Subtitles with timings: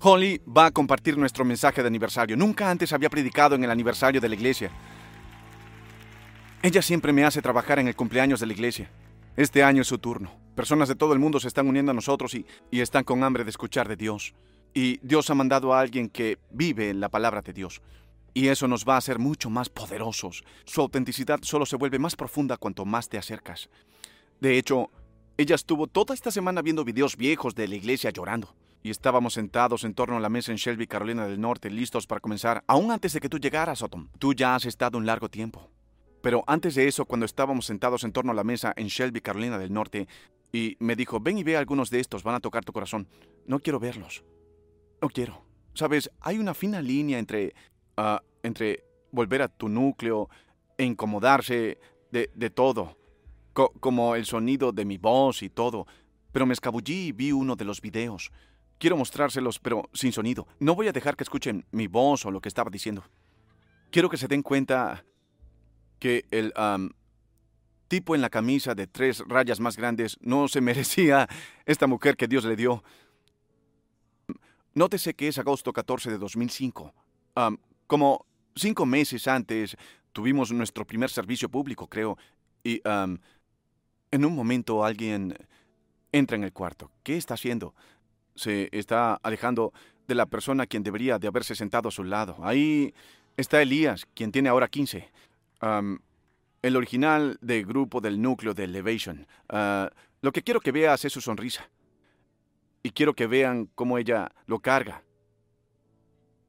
[0.00, 2.36] Holly va a compartir nuestro mensaje de aniversario.
[2.36, 4.70] Nunca antes había predicado en el aniversario de la iglesia.
[6.62, 8.90] Ella siempre me hace trabajar en el cumpleaños de la iglesia.
[9.36, 10.32] Este año es su turno.
[10.54, 13.44] Personas de todo el mundo se están uniendo a nosotros y, y están con hambre
[13.44, 14.34] de escuchar de Dios.
[14.72, 17.82] Y Dios ha mandado a alguien que vive en la palabra de Dios.
[18.34, 20.44] Y eso nos va a hacer mucho más poderosos.
[20.64, 23.68] Su autenticidad solo se vuelve más profunda cuanto más te acercas.
[24.40, 24.90] De hecho,
[25.36, 28.54] ella estuvo toda esta semana viendo videos viejos de la iglesia llorando.
[28.82, 32.20] Y estábamos sentados en torno a la mesa en Shelby, Carolina del Norte, listos para
[32.20, 34.08] comenzar, aún antes de que tú llegaras, Autumn.
[34.18, 35.68] Tú ya has estado un largo tiempo.
[36.22, 39.58] Pero antes de eso, cuando estábamos sentados en torno a la mesa en Shelby, Carolina
[39.58, 40.08] del Norte,
[40.52, 43.08] y me dijo, ven y ve algunos de estos, van a tocar tu corazón.
[43.46, 44.24] No quiero verlos.
[45.00, 45.42] No quiero.
[45.74, 47.54] Sabes, hay una fina línea entre,
[47.96, 50.28] ah, entre volver a tu núcleo
[50.76, 51.78] e incomodarse
[52.10, 52.96] de, de todo,
[53.52, 55.86] como el sonido de mi voz y todo.
[56.32, 58.32] Pero me escabullí y vi uno de los videos.
[58.78, 60.46] Quiero mostrárselos, pero sin sonido.
[60.60, 63.04] No voy a dejar que escuchen mi voz o lo que estaba diciendo.
[63.90, 65.04] Quiero que se den cuenta
[65.98, 66.52] que el
[67.88, 71.28] tipo en la camisa de tres rayas más grandes no se merecía
[71.66, 72.84] esta mujer que Dios le dio.
[74.74, 76.94] Nótese que es agosto 14 de 2005.
[77.86, 79.76] como cinco meses antes
[80.12, 82.16] tuvimos nuestro primer servicio público, creo,
[82.62, 85.34] y en un momento alguien
[86.12, 86.90] entra en el cuarto.
[87.02, 87.74] ¿Qué está haciendo?
[88.38, 89.72] Se está alejando
[90.06, 92.36] de la persona quien debería de haberse sentado a su lado.
[92.42, 92.94] Ahí
[93.36, 95.10] está Elías, quien tiene ahora 15.
[96.62, 99.26] el original del grupo del núcleo de Elevation.
[99.48, 99.90] Ah,
[100.22, 101.68] lo que quiero que veas es su sonrisa.
[102.82, 105.02] Y quiero que vean cómo ella lo carga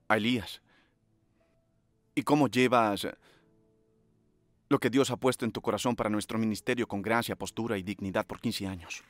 [0.07, 0.61] a Elías.
[2.15, 3.07] Y cómo llevas
[4.69, 7.83] lo que Dios ha puesto en tu corazón para nuestro ministerio con gracia, postura y
[7.83, 9.03] dignidad por 15 años.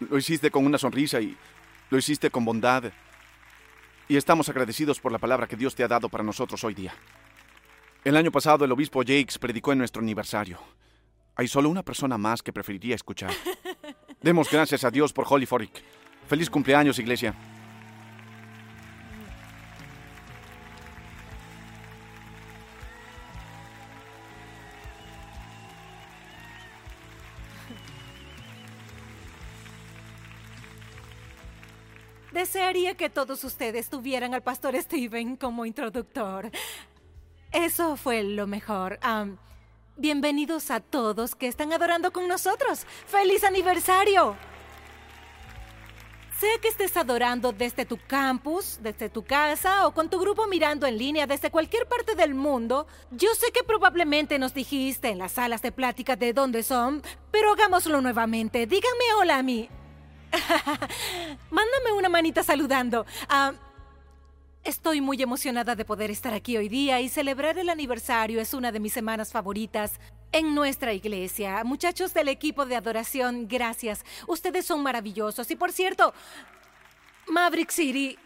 [0.00, 1.36] Lo hiciste con una sonrisa y
[1.90, 2.84] lo hiciste con bondad.
[4.08, 6.94] Y estamos agradecidos por la palabra que Dios te ha dado para nosotros hoy día.
[8.04, 10.58] El año pasado el obispo Jakes predicó en nuestro aniversario.
[11.34, 13.32] Hay solo una persona más que preferiría escuchar.
[14.22, 15.82] Demos gracias a Dios por Holy Foric.
[16.26, 17.34] Feliz cumpleaños, iglesia.
[32.68, 36.50] Desearía que todos ustedes tuvieran al pastor Steven como introductor.
[37.50, 39.00] Eso fue lo mejor.
[39.96, 42.84] bienvenidos a todos que están adorando con nosotros.
[43.06, 44.36] ¡Feliz aniversario!
[46.38, 50.86] Sea que estés adorando desde tu campus, desde tu casa o con tu grupo mirando
[50.86, 55.32] en línea desde cualquier parte del mundo, yo sé que probablemente nos dijiste en las
[55.32, 57.00] salas de plática de dónde son,
[57.30, 58.66] pero hagámoslo nuevamente.
[58.66, 59.70] Díganme hola a mí.
[61.50, 63.06] Mándame una manita saludando.
[63.28, 63.52] Ah,
[64.64, 68.72] estoy muy emocionada de poder estar aquí hoy día y celebrar el aniversario es una
[68.72, 69.98] de mis semanas favoritas
[70.32, 71.62] en nuestra iglesia.
[71.64, 74.04] Muchachos del equipo de adoración, gracias.
[74.26, 75.50] Ustedes son maravillosos.
[75.50, 76.12] Y por cierto,
[77.28, 78.18] Maverick City,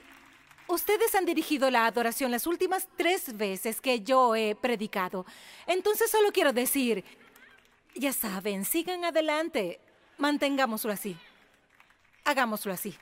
[0.67, 5.25] ustedes han dirigido la adoración las últimas tres veces que yo he predicado.
[5.67, 7.05] Entonces solo quiero decir,
[7.95, 9.81] ya saben, sigan adelante.
[10.19, 11.17] Mantengámoslo así.
[12.25, 12.97] Hagámoslo así.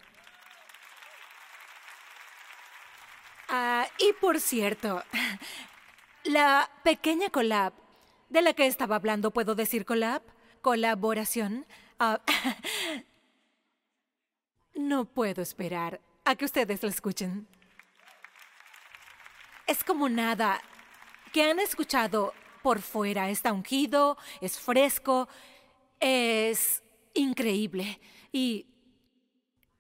[3.49, 5.03] Ah, y por cierto,
[6.25, 7.73] la pequeña collab
[8.29, 10.23] de la que estaba hablando, ¿puedo decir collab?
[10.63, 11.67] Colaboración.
[11.99, 12.21] Ah,
[14.75, 17.49] no puedo esperar a que ustedes lo escuchen.
[19.67, 20.61] Es como nada
[21.33, 22.33] que han escuchado
[22.63, 23.31] por fuera.
[23.31, 25.29] Está ungido, es fresco,
[25.99, 26.83] es
[27.15, 28.01] increíble.
[28.33, 28.67] Y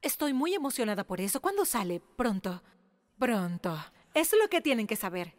[0.02, 1.40] Estoy muy emocionada por eso.
[1.40, 2.00] ¿Cuándo sale?
[2.16, 2.62] Pronto.
[3.18, 3.76] Pronto.
[4.14, 5.34] Es lo que tienen que saber.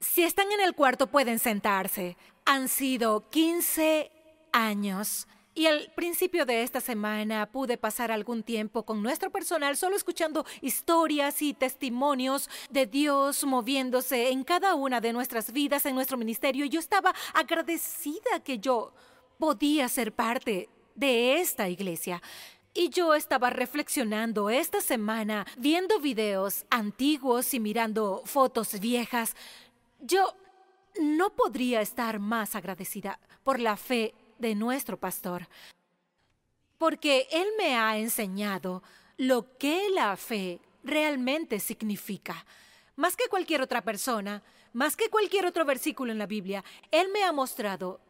[0.00, 2.16] Si están en el cuarto pueden sentarse.
[2.44, 4.10] Han sido 15
[4.52, 5.26] años.
[5.54, 10.46] Y al principio de esta semana pude pasar algún tiempo con nuestro personal solo escuchando
[10.62, 16.64] historias y testimonios de Dios moviéndose en cada una de nuestras vidas en nuestro ministerio.
[16.64, 18.94] Yo estaba agradecida que yo
[19.38, 22.22] podía ser parte de esta iglesia.
[22.74, 29.36] Y yo estaba reflexionando esta semana, viendo videos antiguos y mirando fotos viejas.
[30.00, 30.34] Yo
[31.00, 35.48] no podría estar más agradecida por la fe de nuestro pastor,
[36.78, 38.82] porque él me ha enseñado
[39.16, 42.44] lo que la fe realmente significa.
[42.96, 44.42] Más que cualquier otra persona,
[44.72, 48.00] más que cualquier otro versículo en la Biblia, él me ha mostrado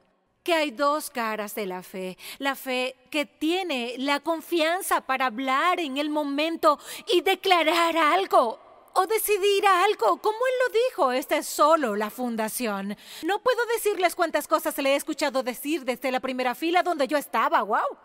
[0.43, 2.19] que hay dos caras de la fe.
[2.39, 6.79] La fe que tiene la confianza para hablar en el momento
[7.13, 8.59] y declarar algo
[8.95, 10.19] o decidir algo.
[10.19, 12.97] Como él lo dijo, esta es solo la fundación.
[13.23, 17.17] No puedo decirles cuántas cosas le he escuchado decir desde la primera fila donde yo
[17.17, 17.63] estaba.
[17.63, 17.99] ¡Wow!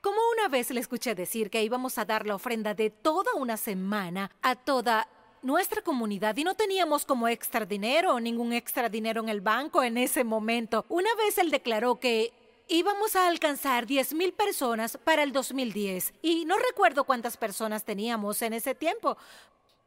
[0.00, 3.56] Como una vez le escuché decir que íbamos a dar la ofrenda de toda una
[3.56, 5.06] semana a toda
[5.42, 9.96] nuestra comunidad y no teníamos como extra dinero ningún extra dinero en el banco en
[9.96, 10.84] ese momento.
[10.88, 12.32] Una vez él declaró que
[12.68, 18.42] íbamos a alcanzar 10 mil personas para el 2010 y no recuerdo cuántas personas teníamos
[18.42, 19.16] en ese tiempo,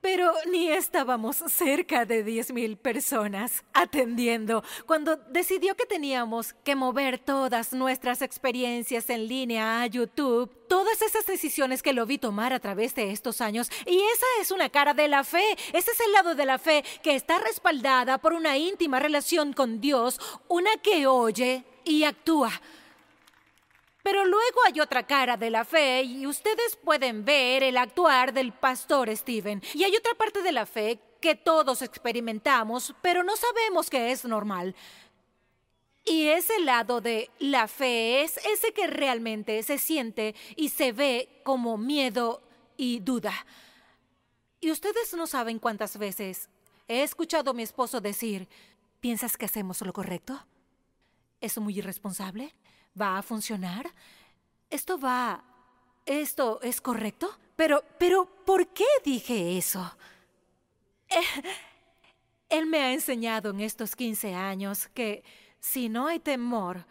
[0.03, 7.71] pero ni estábamos cerca de 10.000 personas atendiendo cuando decidió que teníamos que mover todas
[7.71, 12.93] nuestras experiencias en línea a YouTube, todas esas decisiones que lo vi tomar a través
[12.95, 13.71] de estos años.
[13.85, 16.83] Y esa es una cara de la fe, ese es el lado de la fe
[17.01, 22.51] que está respaldada por una íntima relación con Dios, una que oye y actúa.
[24.03, 28.51] Pero luego hay otra cara de la fe y ustedes pueden ver el actuar del
[28.51, 29.63] pastor Steven.
[29.73, 34.25] Y hay otra parte de la fe que todos experimentamos, pero no sabemos que es
[34.25, 34.75] normal.
[36.05, 41.41] Y ese lado de la fe es ese que realmente se siente y se ve
[41.45, 42.41] como miedo
[42.75, 43.33] y duda.
[44.59, 46.49] Y ustedes no saben cuántas veces
[46.89, 48.49] he escuchado a mi esposo decir,
[48.99, 50.45] ¿piensas que hacemos lo correcto?
[51.39, 52.53] ¿Es muy irresponsable?
[52.99, 53.91] ¿Va a funcionar?
[54.69, 55.43] ¿Esto va...
[56.05, 57.37] ¿Esto es correcto?
[57.55, 59.95] Pero, pero, ¿por qué dije eso?
[61.07, 61.21] Eh,
[62.49, 65.23] él me ha enseñado en estos 15 años que
[65.59, 66.85] si no hay temor,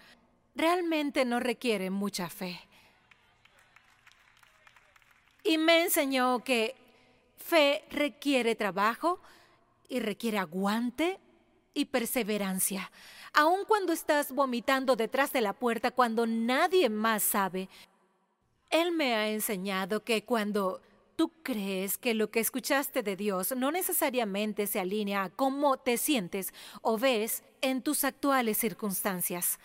[0.54, 2.60] realmente no requiere mucha fe.
[5.44, 6.75] Y me enseñó que
[7.37, 9.20] fe requiere trabajo
[9.88, 11.19] y requiere aguante
[11.75, 12.90] y perseverancia
[13.32, 17.69] aun cuando estás vomitando detrás de la puerta cuando nadie más sabe.
[18.70, 20.81] Él me ha enseñado que cuando
[21.17, 25.99] tú crees que lo que escuchaste de Dios no necesariamente se alinea a cómo te
[25.99, 29.58] sientes o ves en tus actuales circunstancias.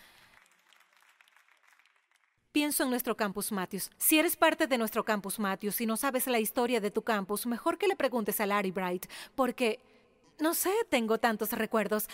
[2.51, 3.91] Pienso en nuestro campus Matthews.
[3.97, 7.45] Si eres parte de nuestro campus Matthews y no sabes la historia de tu campus,
[7.45, 9.05] mejor que le preguntes a Larry Bright,
[9.35, 9.79] porque,
[10.39, 12.07] no sé, tengo tantos recuerdos.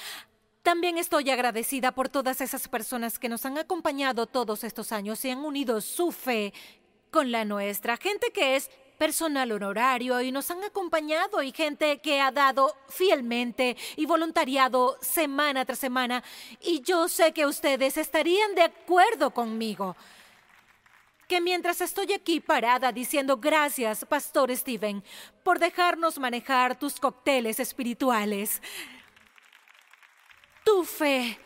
[0.63, 5.29] También estoy agradecida por todas esas personas que nos han acompañado todos estos años y
[5.29, 6.53] han unido su fe
[7.11, 7.97] con la nuestra.
[7.97, 13.75] Gente que es personal honorario y nos han acompañado y gente que ha dado fielmente
[13.97, 16.23] y voluntariado semana tras semana.
[16.61, 19.97] Y yo sé que ustedes estarían de acuerdo conmigo.
[21.27, 25.03] Que mientras estoy aquí parada diciendo gracias, Pastor Steven,
[25.43, 28.61] por dejarnos manejar tus cócteles espirituales,
[30.63, 31.39] tu fe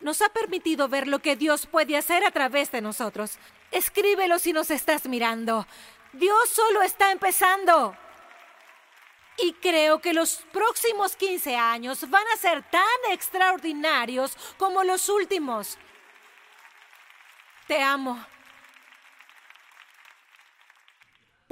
[0.00, 3.38] nos ha permitido ver lo que Dios puede hacer a través de nosotros.
[3.70, 5.66] Escríbelo si nos estás mirando.
[6.12, 7.96] Dios solo está empezando.
[9.38, 12.82] Y creo que los próximos 15 años van a ser tan
[13.12, 15.78] extraordinarios como los últimos.
[17.66, 18.22] Te amo.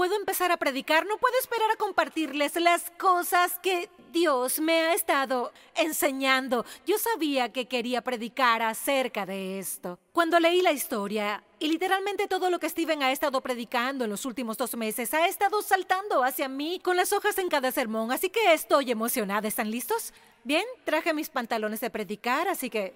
[0.01, 4.95] Puedo empezar a predicar, no puedo esperar a compartirles las cosas que Dios me ha
[4.95, 6.65] estado enseñando.
[6.87, 9.99] Yo sabía que quería predicar acerca de esto.
[10.15, 14.25] Cuando leí la historia, y literalmente todo lo que Steven ha estado predicando en los
[14.25, 18.31] últimos dos meses ha estado saltando hacia mí con las hojas en cada sermón, así
[18.31, 19.49] que estoy emocionada.
[19.49, 20.15] ¿Están listos?
[20.45, 22.95] Bien, traje mis pantalones de predicar, así que...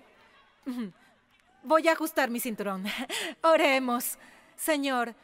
[1.64, 2.87] Voy a ajustar mi cinturón.
[3.43, 4.17] Oremos.
[4.57, 5.14] Señor,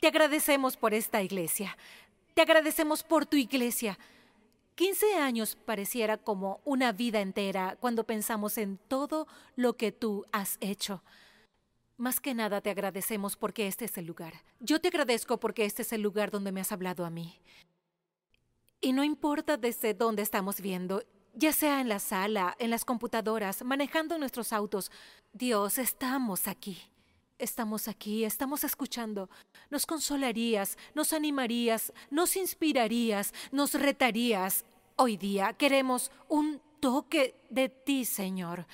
[0.00, 1.76] te agradecemos por esta iglesia.
[2.34, 3.98] Te agradecemos por tu iglesia.
[4.74, 10.58] 15 años pareciera como una vida entera cuando pensamos en todo lo que tú has
[10.60, 11.02] hecho.
[11.96, 14.34] Más que nada te agradecemos porque este es el lugar.
[14.60, 17.40] Yo te agradezco porque este es el lugar donde me has hablado a mí.
[18.82, 23.64] Y no importa desde dónde estamos viendo, ya sea en la sala, en las computadoras,
[23.64, 24.90] manejando nuestros autos,
[25.32, 26.78] Dios, estamos aquí.
[27.38, 29.28] Estamos aquí, estamos escuchando.
[29.68, 34.64] Nos consolarías, nos animarías, nos inspirarías, nos retarías.
[34.96, 38.66] Hoy día queremos un toque de ti, Señor.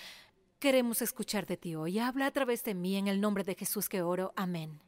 [0.61, 1.99] Queremos escuchar de ti hoy.
[1.99, 4.33] Habla a través de mí en el nombre de Jesús que oro.
[4.37, 4.81] Amén.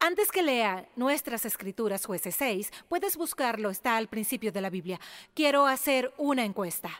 [0.00, 4.98] Antes que lea nuestras escrituras, jueces 6, puedes buscarlo, está al principio de la Biblia.
[5.32, 6.90] Quiero hacer una encuesta.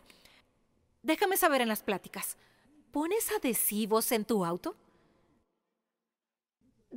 [1.03, 2.37] Déjame saber en las pláticas.
[2.93, 4.77] ¿Pones adhesivos en tu auto?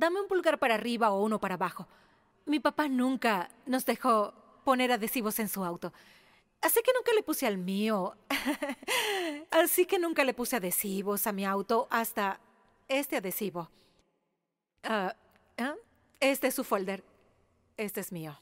[0.00, 1.86] Dame un pulgar para arriba o uno para abajo.
[2.46, 4.32] Mi papá nunca nos dejó
[4.64, 5.92] poner adhesivos en su auto.
[6.62, 8.16] Así que nunca le puse al mío.
[9.50, 12.40] Así que nunca le puse adhesivos a mi auto hasta
[12.88, 13.70] este adhesivo.
[14.82, 15.14] ¿ah?
[16.18, 17.04] Este es su folder.
[17.76, 18.40] Este es mío.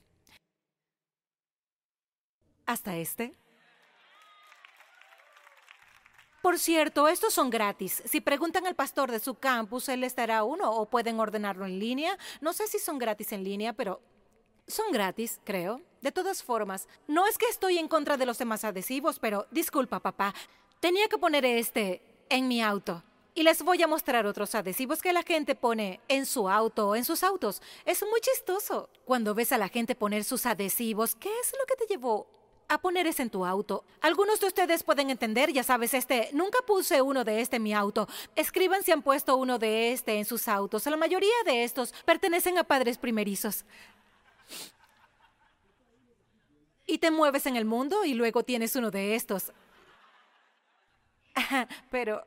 [2.67, 3.35] Hasta este.
[6.49, 8.02] Por cierto, estos son gratis.
[8.07, 11.78] Si preguntan al pastor de su campus, él les dará uno o pueden ordenarlo en
[11.78, 12.17] línea.
[12.40, 14.00] No sé si son gratis en línea, pero
[14.67, 15.83] son gratis, creo.
[16.00, 20.00] De todas formas, no es que estoy en contra de los demás adhesivos, pero disculpa,
[20.00, 20.35] papá.
[20.81, 22.00] Tenía que poner este
[22.31, 23.05] en mi auto.
[23.35, 26.97] Y les voy a mostrar otros adhesivos que la gente pone en su auto o
[26.97, 27.61] en sus autos.
[27.85, 31.14] Es muy chistoso cuando ves a la gente poner sus adhesivos.
[31.14, 32.38] ¿Qué es lo que te llevó
[32.69, 33.85] a poner ese en tu auto.
[34.01, 37.73] Algunos de ustedes pueden entender, ya sabes, este, nunca puse uno de este en mi
[37.73, 38.07] auto.
[38.37, 40.85] Escriban si han puesto uno de este en sus autos.
[40.87, 43.65] La mayoría de estos pertenecen a padres primerizos.
[46.87, 49.53] Y te mueves en el mundo y luego tienes uno de estos.
[51.91, 52.27] Pero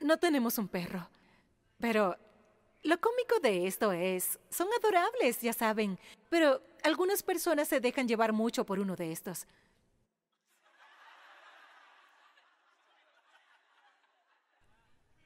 [0.00, 1.08] no tenemos un perro.
[1.78, 2.16] Pero
[2.82, 5.98] lo cómico de esto es, son adorables, ya saben,
[6.28, 9.46] pero algunas personas se dejan llevar mucho por uno de estos.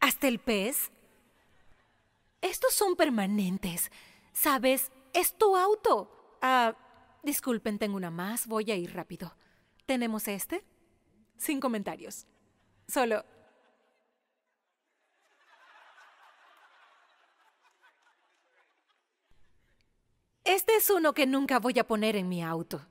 [0.01, 0.91] Hasta el pez.
[2.41, 3.91] Estos son permanentes.
[4.33, 4.91] ¿Sabes?
[5.13, 6.39] Es tu auto.
[6.41, 6.75] Ah,
[7.23, 8.47] disculpen, tengo una más.
[8.47, 9.37] Voy a ir rápido.
[9.85, 10.65] ¿Tenemos este?
[11.37, 12.27] Sin comentarios.
[12.89, 13.23] Solo
[20.51, 22.85] Este es uno que nunca voy a poner en mi auto.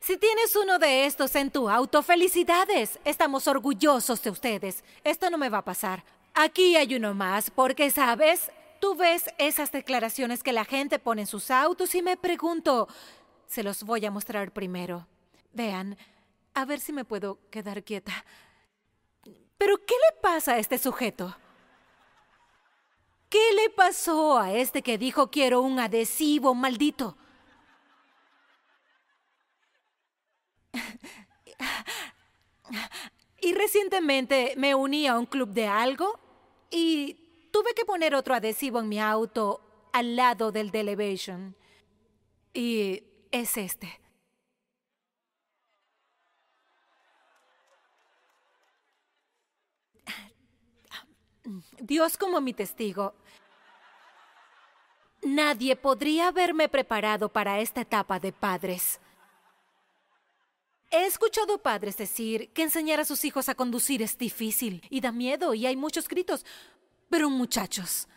[0.00, 2.98] Si tienes uno de estos en tu auto, felicidades.
[3.04, 4.82] Estamos orgullosos de ustedes.
[5.04, 6.02] Esto no me va a pasar.
[6.34, 8.50] Aquí hay uno más, porque sabes,
[8.80, 12.88] tú ves esas declaraciones que la gente pone en sus autos y me pregunto,
[13.46, 15.06] se los voy a mostrar primero.
[15.52, 15.96] Vean,
[16.54, 18.24] a ver si me puedo quedar quieta.
[19.58, 21.36] Pero, ¿qué le pasa a este sujeto?
[23.34, 27.16] ¿Qué le pasó a este que dijo quiero un adhesivo maldito?
[33.40, 36.16] Y recientemente me uní a un club de algo
[36.70, 41.56] y tuve que poner otro adhesivo en mi auto al lado del de Elevation.
[42.52, 44.03] Y es este.
[51.78, 53.14] Dios como mi testigo,
[55.22, 59.00] nadie podría haberme preparado para esta etapa de padres.
[60.90, 65.12] He escuchado padres decir que enseñar a sus hijos a conducir es difícil y da
[65.12, 66.46] miedo y hay muchos gritos.
[67.10, 68.08] Pero muchachos,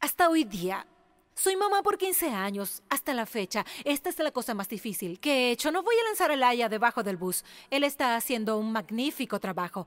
[0.00, 0.86] hasta hoy día,
[1.34, 3.66] soy mamá por 15 años, hasta la fecha.
[3.84, 5.70] Esta es la cosa más difícil que he hecho.
[5.70, 7.44] No voy a lanzar a Laia debajo del bus.
[7.70, 9.86] Él está haciendo un magnífico trabajo.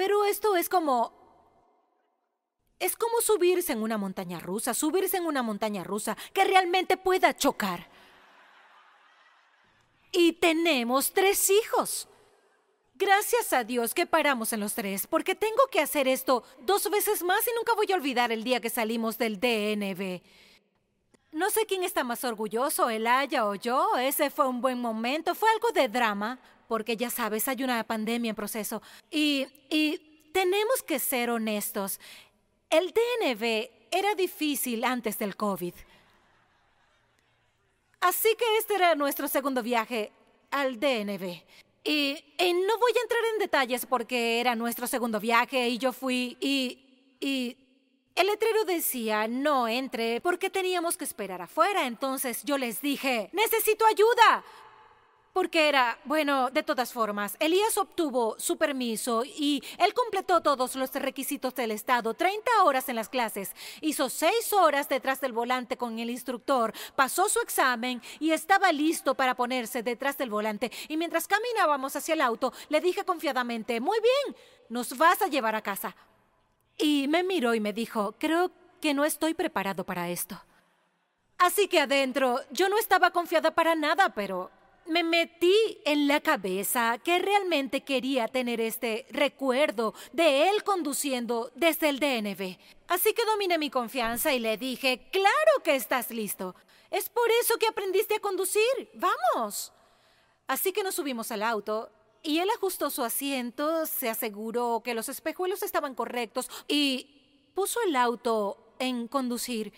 [0.00, 1.12] Pero esto es como
[2.78, 7.36] es como subirse en una montaña rusa, subirse en una montaña rusa que realmente pueda
[7.36, 7.86] chocar.
[10.10, 12.08] Y tenemos tres hijos.
[12.94, 17.22] Gracias a Dios que paramos en los tres, porque tengo que hacer esto dos veces
[17.22, 20.22] más y nunca voy a olvidar el día que salimos del DNB.
[21.32, 23.96] No sé quién está más orgulloso, el Aya o yo.
[23.98, 25.34] Ese fue un buen momento.
[25.34, 28.82] Fue algo de drama, porque ya sabes, hay una pandemia en proceso.
[29.10, 32.00] Y, y tenemos que ser honestos.
[32.68, 35.74] El DNB era difícil antes del COVID.
[38.00, 40.10] Así que este era nuestro segundo viaje
[40.50, 41.42] al DNB.
[41.84, 46.36] Y, no voy a entrar en detalles porque era nuestro segundo viaje y yo fui
[46.40, 47.16] y...
[47.20, 47.56] y
[48.14, 51.86] el letrero decía, no entre, porque teníamos que esperar afuera.
[51.86, 54.44] Entonces yo les dije, necesito ayuda.
[55.32, 60.92] Porque era, bueno, de todas formas, Elías obtuvo su permiso y él completó todos los
[60.92, 66.00] requisitos del Estado, 30 horas en las clases, hizo 6 horas detrás del volante con
[66.00, 70.72] el instructor, pasó su examen y estaba listo para ponerse detrás del volante.
[70.88, 74.36] Y mientras caminábamos hacia el auto, le dije confiadamente, muy bien,
[74.68, 75.94] nos vas a llevar a casa.
[76.82, 80.42] Y me miró y me dijo, creo que no estoy preparado para esto.
[81.38, 84.50] Así que adentro, yo no estaba confiada para nada, pero
[84.86, 91.88] me metí en la cabeza que realmente quería tener este recuerdo de él conduciendo desde
[91.88, 92.58] el DNB.
[92.88, 96.54] Así que dominé mi confianza y le dije, claro que estás listo.
[96.90, 98.90] Es por eso que aprendiste a conducir.
[98.94, 99.72] Vamos.
[100.46, 101.90] Así que nos subimos al auto
[102.22, 107.96] y él ajustó su asiento, se aseguró que los espejuelos estaban correctos y puso el
[107.96, 109.72] auto en conducir.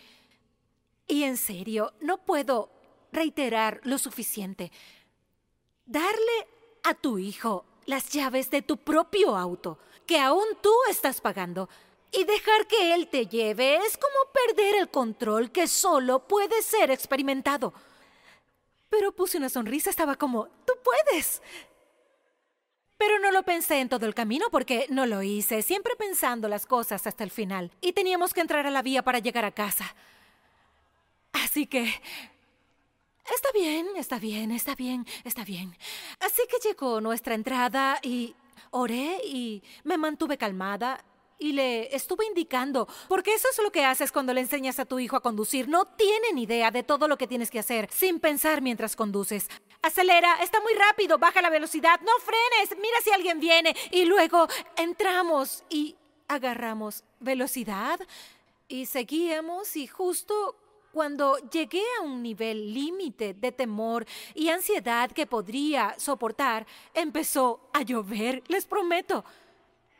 [1.06, 2.70] Y en serio, no puedo
[3.12, 4.72] reiterar lo suficiente.
[5.84, 6.48] Darle
[6.84, 11.68] a tu hijo las llaves de tu propio auto, que aún tú estás pagando,
[12.10, 16.90] y dejar que él te lleve es como perder el control que solo puede ser
[16.90, 17.72] experimentado.
[18.90, 21.40] Pero puse una sonrisa, estaba como, tú puedes.
[23.04, 26.66] Pero no lo pensé en todo el camino porque no lo hice, siempre pensando las
[26.66, 27.72] cosas hasta el final.
[27.80, 29.92] Y teníamos que entrar a la vía para llegar a casa.
[31.32, 31.82] Así que...
[31.82, 35.76] Está bien, está bien, está bien, está bien.
[36.20, 38.36] Así que llegó nuestra entrada y
[38.70, 41.04] oré y me mantuve calmada
[41.38, 44.98] y le estuve indicando, porque eso es lo que haces cuando le enseñas a tu
[44.98, 45.68] hijo a conducir.
[45.68, 49.48] No tienen idea de todo lo que tienes que hacer sin pensar mientras conduces.
[49.82, 53.74] Acelera, está muy rápido, baja la velocidad, no frenes, mira si alguien viene.
[53.90, 54.46] Y luego
[54.76, 55.96] entramos y
[56.28, 58.00] agarramos velocidad
[58.68, 60.56] y seguíamos y justo
[60.92, 67.82] cuando llegué a un nivel límite de temor y ansiedad que podría soportar, empezó a
[67.82, 69.24] llover, les prometo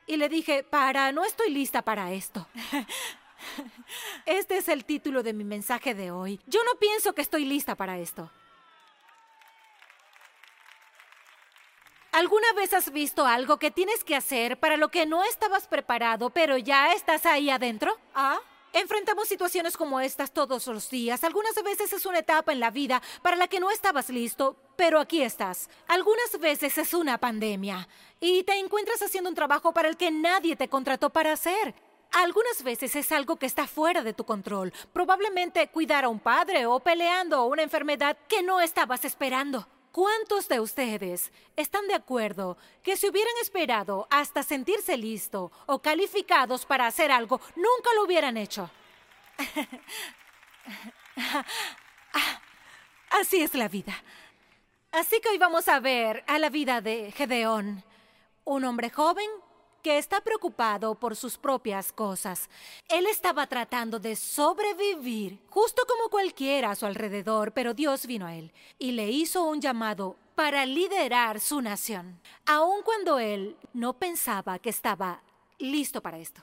[0.07, 2.47] y le dije, para, no estoy lista para esto.
[4.25, 6.41] Este es el título de mi mensaje de hoy.
[6.47, 8.31] Yo no pienso que estoy lista para esto.
[12.13, 16.31] ¿Alguna vez has visto algo que tienes que hacer para lo que no estabas preparado,
[16.31, 17.99] pero ya estás ahí adentro?
[18.15, 18.39] ¿Ah?
[18.75, 21.25] Enfrentamos situaciones como estas todos los días.
[21.25, 24.99] Algunas veces es una etapa en la vida para la que no estabas listo, pero
[24.99, 25.71] aquí estás.
[25.87, 27.87] Algunas veces es una pandemia
[28.19, 31.73] y te encuentras haciendo un trabajo para el que nadie te contrató para hacer.
[32.11, 36.67] Algunas veces es algo que está fuera de tu control, probablemente cuidar a un padre
[36.67, 39.69] o peleando una enfermedad que no estabas esperando.
[39.93, 46.67] ¿Cuántos de ustedes están de acuerdo que si hubieran esperado hasta sentirse listo o calificados
[46.67, 48.69] para hacer algo, nunca lo hubieran hecho?
[53.13, 53.95] Así es la vida.
[54.93, 57.83] Así que hoy vamos a ver a la vida de Gedeón,
[58.45, 59.27] un hombre joven
[59.83, 62.51] que está preocupado por sus propias cosas.
[62.91, 68.35] Él estaba tratando de sobrevivir, justo como cualquiera a su alrededor, pero Dios vino a
[68.35, 74.59] él y le hizo un llamado para liderar su nación, aun cuando él no pensaba
[74.59, 75.23] que estaba
[75.59, 76.43] listo para esto.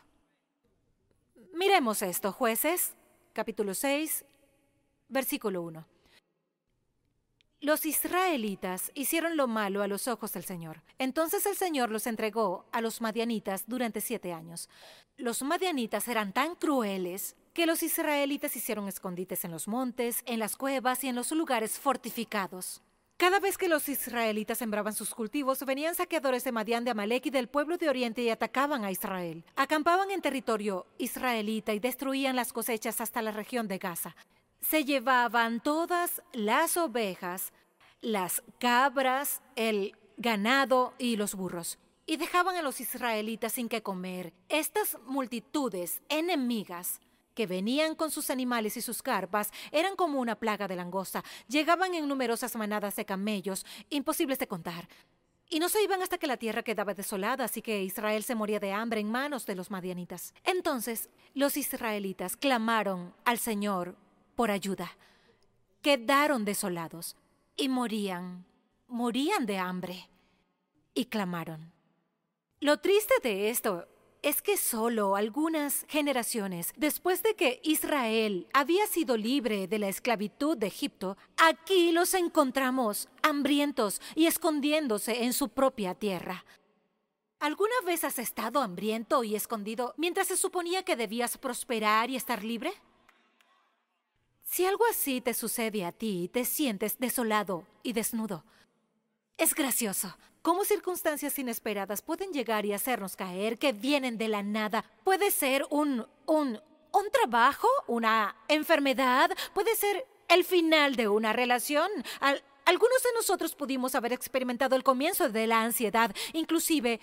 [1.54, 2.96] Miremos esto, jueces,
[3.32, 4.26] capítulo 6,
[5.08, 5.99] versículo 1.
[7.62, 10.82] Los israelitas hicieron lo malo a los ojos del Señor.
[10.98, 14.70] Entonces el Señor los entregó a los madianitas durante siete años.
[15.18, 20.56] Los madianitas eran tan crueles que los israelitas hicieron escondites en los montes, en las
[20.56, 22.82] cuevas y en los lugares fortificados.
[23.18, 27.30] Cada vez que los israelitas sembraban sus cultivos, venían saqueadores de Madián de Amalek y
[27.30, 29.44] del pueblo de Oriente y atacaban a Israel.
[29.58, 34.16] Acampaban en territorio israelita y destruían las cosechas hasta la región de Gaza
[34.62, 37.54] se llevaban todas las ovejas,
[38.02, 44.34] las cabras, el ganado y los burros, y dejaban a los israelitas sin que comer.
[44.50, 47.00] Estas multitudes enemigas
[47.34, 51.24] que venían con sus animales y sus carpas eran como una plaga de langosta.
[51.48, 54.90] Llegaban en numerosas manadas de camellos, imposibles de contar.
[55.48, 58.60] Y no se iban hasta que la tierra quedaba desolada, así que Israel se moría
[58.60, 60.34] de hambre en manos de los madianitas.
[60.44, 63.96] Entonces los israelitas clamaron al Señor
[64.40, 64.96] por ayuda.
[65.82, 67.18] Quedaron desolados
[67.58, 68.46] y morían,
[68.88, 70.10] morían de hambre.
[70.94, 71.74] Y clamaron.
[72.62, 73.86] Lo triste de esto
[74.22, 80.56] es que solo algunas generaciones después de que Israel había sido libre de la esclavitud
[80.56, 86.46] de Egipto, aquí los encontramos hambrientos y escondiéndose en su propia tierra.
[87.42, 92.42] ¿Alguna vez has estado hambriento y escondido mientras se suponía que debías prosperar y estar
[92.42, 92.72] libre?
[94.50, 98.44] Si algo así te sucede a ti, te sientes desolado y desnudo.
[99.38, 104.84] Es gracioso cómo circunstancias inesperadas pueden llegar y hacernos caer, que vienen de la nada.
[105.04, 106.60] Puede ser un, un,
[106.92, 111.92] un trabajo, una enfermedad, puede ser el final de una relación.
[112.66, 117.00] algunos de nosotros pudimos haber experimentado el comienzo de la ansiedad, inclusive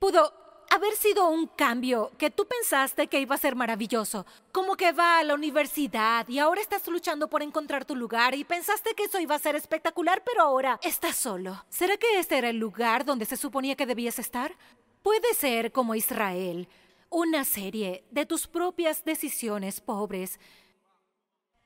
[0.00, 0.34] pudo
[0.70, 4.24] haber sido un cambio que tú pensaste que iba a ser maravilloso.
[4.52, 8.44] Como que va a la universidad y ahora estás luchando por encontrar tu lugar y
[8.44, 11.64] pensaste que eso iba a ser espectacular, pero ahora estás solo.
[11.68, 14.56] ¿Será que este era el lugar donde se suponía que debías estar?
[15.02, 16.68] Puede ser como Israel,
[17.08, 20.38] una serie de tus propias decisiones pobres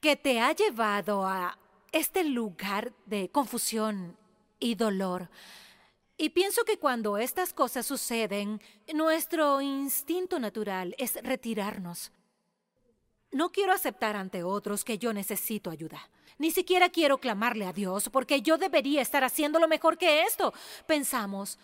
[0.01, 1.59] que te ha llevado a
[1.93, 4.17] este lugar de confusión
[4.59, 5.29] y dolor.
[6.17, 8.61] Y pienso que cuando estas cosas suceden,
[8.93, 12.13] nuestro instinto natural es retirarnos.
[13.33, 16.09] no quiero aceptar ante otros que yo necesito ayuda.
[16.39, 20.55] Ni siquiera quiero clamarle a Dios porque yo debería estar haciendo lo mejor que esto.
[20.87, 21.59] Pensamos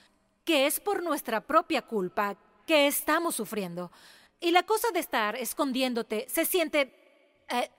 [0.45, 2.37] que es por nuestra propia culpa
[2.67, 3.93] que estamos sufriendo.
[4.41, 6.93] Y la cosa de estar escondiéndote se siente
[7.49, 7.71] eh,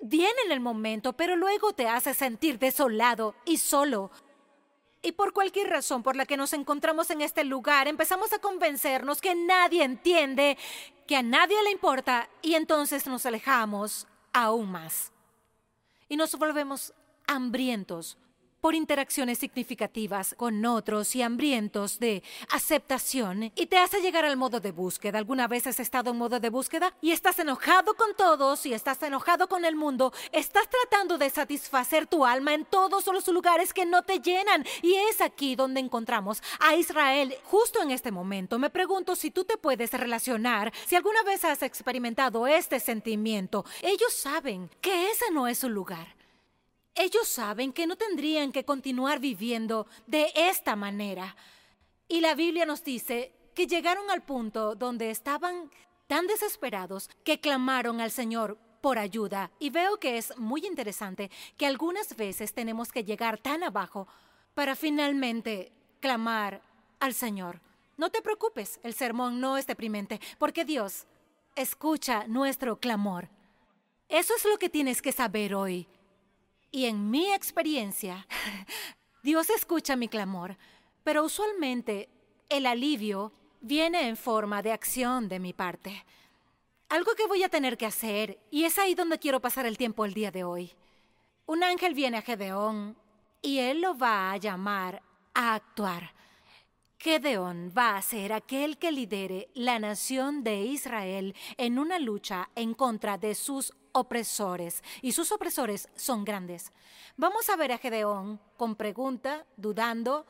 [0.00, 4.10] bien en el momento, pero luego te hace sentir desolado y solo.
[5.02, 9.20] Y por cualquier razón por la que nos encontramos en este lugar, empezamos a convencernos
[9.20, 10.56] que nadie entiende,
[11.08, 15.12] que a nadie le importa, y entonces nos alejamos aún más.
[16.08, 16.94] Y nos volvemos
[17.26, 18.16] hambrientos
[18.62, 24.60] por interacciones significativas con otros y hambrientos de aceptación y te hace llegar al modo
[24.60, 25.18] de búsqueda.
[25.18, 29.02] ¿Alguna vez has estado en modo de búsqueda y estás enojado con todos y estás
[29.02, 30.12] enojado con el mundo?
[30.30, 34.94] Estás tratando de satisfacer tu alma en todos los lugares que no te llenan y
[34.94, 38.60] es aquí donde encontramos a Israel justo en este momento.
[38.60, 43.64] Me pregunto si tú te puedes relacionar, si alguna vez has experimentado este sentimiento.
[43.82, 46.21] Ellos saben que ese no es su lugar.
[46.94, 51.36] Ellos saben que no tendrían que continuar viviendo de esta manera.
[52.08, 55.70] Y la Biblia nos dice que llegaron al punto donde estaban
[56.06, 59.50] tan desesperados que clamaron al Señor por ayuda.
[59.58, 64.06] Y veo que es muy interesante que algunas veces tenemos que llegar tan abajo
[64.54, 66.60] para finalmente clamar
[67.00, 67.60] al Señor.
[67.96, 71.06] No te preocupes, el sermón no es deprimente, porque Dios
[71.56, 73.28] escucha nuestro clamor.
[74.08, 75.86] Eso es lo que tienes que saber hoy.
[76.72, 78.26] Y en mi experiencia,
[79.22, 80.56] Dios escucha mi clamor,
[81.04, 82.08] pero usualmente
[82.48, 86.04] el alivio viene en forma de acción de mi parte.
[86.88, 90.04] Algo que voy a tener que hacer, y es ahí donde quiero pasar el tiempo
[90.04, 90.72] el día de hoy.
[91.46, 92.96] Un ángel viene a Gedeón
[93.42, 95.02] y él lo va a llamar
[95.34, 96.14] a actuar.
[96.98, 102.74] Gedeón va a ser aquel que lidere la nación de Israel en una lucha en
[102.74, 106.72] contra de sus opresores, y sus opresores son grandes.
[107.16, 110.26] Vamos a ver a Gedeón con pregunta, dudando,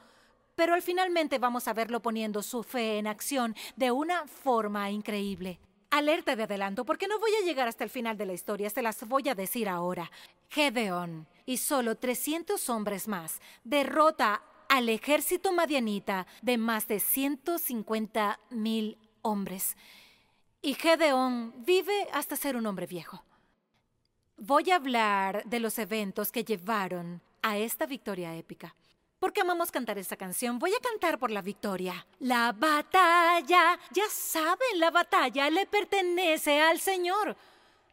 [0.55, 5.59] pero al finalmente vamos a verlo poniendo su fe en acción de una forma increíble.
[5.91, 8.83] Alerta de adelanto, porque no voy a llegar hasta el final de la historia, se
[8.83, 10.11] las voy a decir ahora.
[10.49, 18.97] Gedeón y solo 300 hombres más derrota al ejército madianita de más de 150 mil
[19.21, 19.77] hombres.
[20.63, 23.23] Y Gedeón vive hasta ser un hombre viejo.
[24.37, 28.75] Voy a hablar de los eventos que llevaron a esta victoria épica.
[29.19, 32.07] Porque amamos cantar esta canción, voy a cantar por la victoria.
[32.19, 37.37] La batalla, ya saben, la batalla le pertenece al Señor.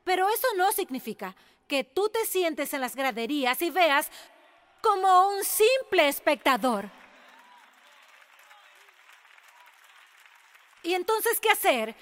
[0.04, 1.36] Pero eso no significa
[1.68, 4.10] que tú te sientes en las graderías y veas
[4.82, 6.90] como un simple espectador.
[10.82, 11.96] ¿Y entonces qué hacer?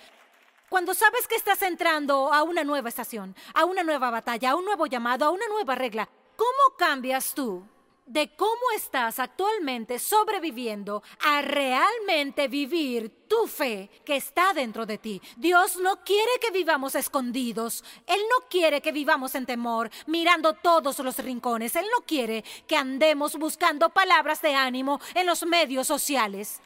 [0.70, 4.66] Cuando sabes que estás entrando a una nueva estación, a una nueva batalla, a un
[4.66, 7.64] nuevo llamado, a una nueva regla, ¿cómo cambias tú
[8.08, 15.22] de cómo estás actualmente sobreviviendo a realmente vivir tu fe que está dentro de ti.
[15.36, 17.84] Dios no quiere que vivamos escondidos.
[18.08, 21.76] Él no quiere que vivamos en temor, mirando todos los rincones.
[21.76, 26.62] Él no quiere que andemos buscando palabras de ánimo en los medios sociales.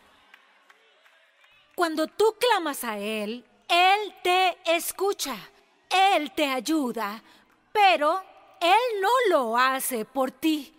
[1.74, 5.34] Cuando tú clamas a Él, Él te escucha,
[5.90, 7.24] Él te ayuda,
[7.72, 8.22] pero
[8.60, 10.76] Él no lo hace por ti.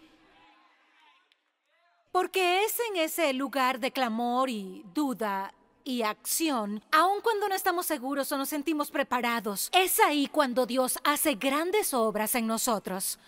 [2.11, 7.87] Porque es en ese lugar de clamor y duda y acción, aun cuando no estamos
[7.87, 13.19] seguros o nos sentimos preparados, es ahí cuando Dios hace grandes obras en nosotros.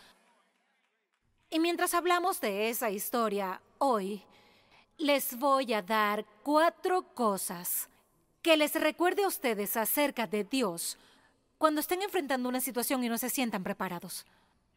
[1.49, 4.23] Y mientras hablamos de esa historia hoy,
[4.99, 7.89] les voy a dar cuatro cosas
[8.45, 10.99] que les recuerde a ustedes acerca de Dios
[11.57, 14.27] cuando estén enfrentando una situación y no se sientan preparados.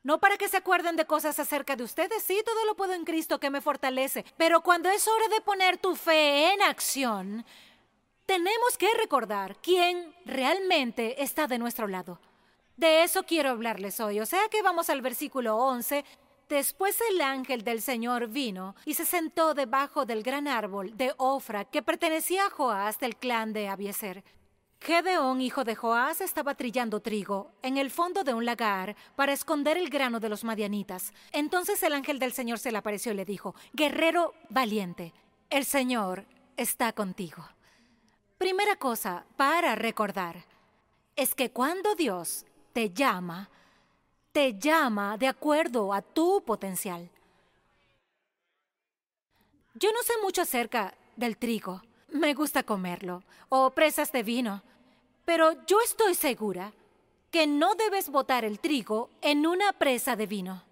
[0.04, 3.04] No para que se acuerden de cosas acerca de ustedes, sí, todo lo puedo en
[3.04, 7.46] Cristo que me fortalece, pero cuando es hora de poner tu fe en acción,
[8.26, 12.22] tenemos que recordar quién realmente está de nuestro lado.
[12.78, 16.06] De eso quiero hablarles hoy, o sea que vamos al versículo 11.
[16.50, 21.66] Después el ángel del Señor vino y se sentó debajo del gran árbol de Ofra
[21.66, 24.24] que pertenecía a Joás del clan de Abieser.
[24.80, 29.78] Gedeón, hijo de Joás, estaba trillando trigo en el fondo de un lagar para esconder
[29.78, 31.14] el grano de los madianitas.
[31.34, 35.14] Entonces el ángel del Señor se le apareció y le dijo, Guerrero valiente,
[35.50, 37.44] el Señor está contigo.
[38.38, 40.46] Primera cosa para recordar
[41.18, 43.50] es que cuando Dios te llama,
[44.38, 47.10] te llama de acuerdo a tu potencial.
[49.74, 51.82] Yo no sé mucho acerca del trigo.
[52.10, 54.62] Me gusta comerlo, o presas de vino,
[55.26, 56.72] pero yo estoy segura
[57.32, 60.64] que no debes botar el trigo en una presa de vino.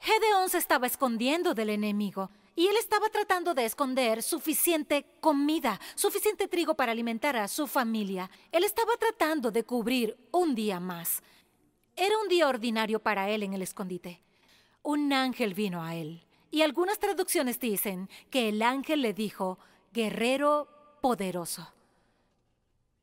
[0.00, 6.48] Gedeón se estaba escondiendo del enemigo y él estaba tratando de esconder suficiente comida, suficiente
[6.48, 8.28] trigo para alimentar a su familia.
[8.50, 11.22] Él estaba tratando de cubrir un día más.
[11.96, 14.20] Era un día ordinario para él en el escondite.
[14.82, 19.58] Un ángel vino a él y algunas traducciones dicen que el ángel le dijo,
[19.92, 20.68] guerrero
[21.00, 21.72] poderoso.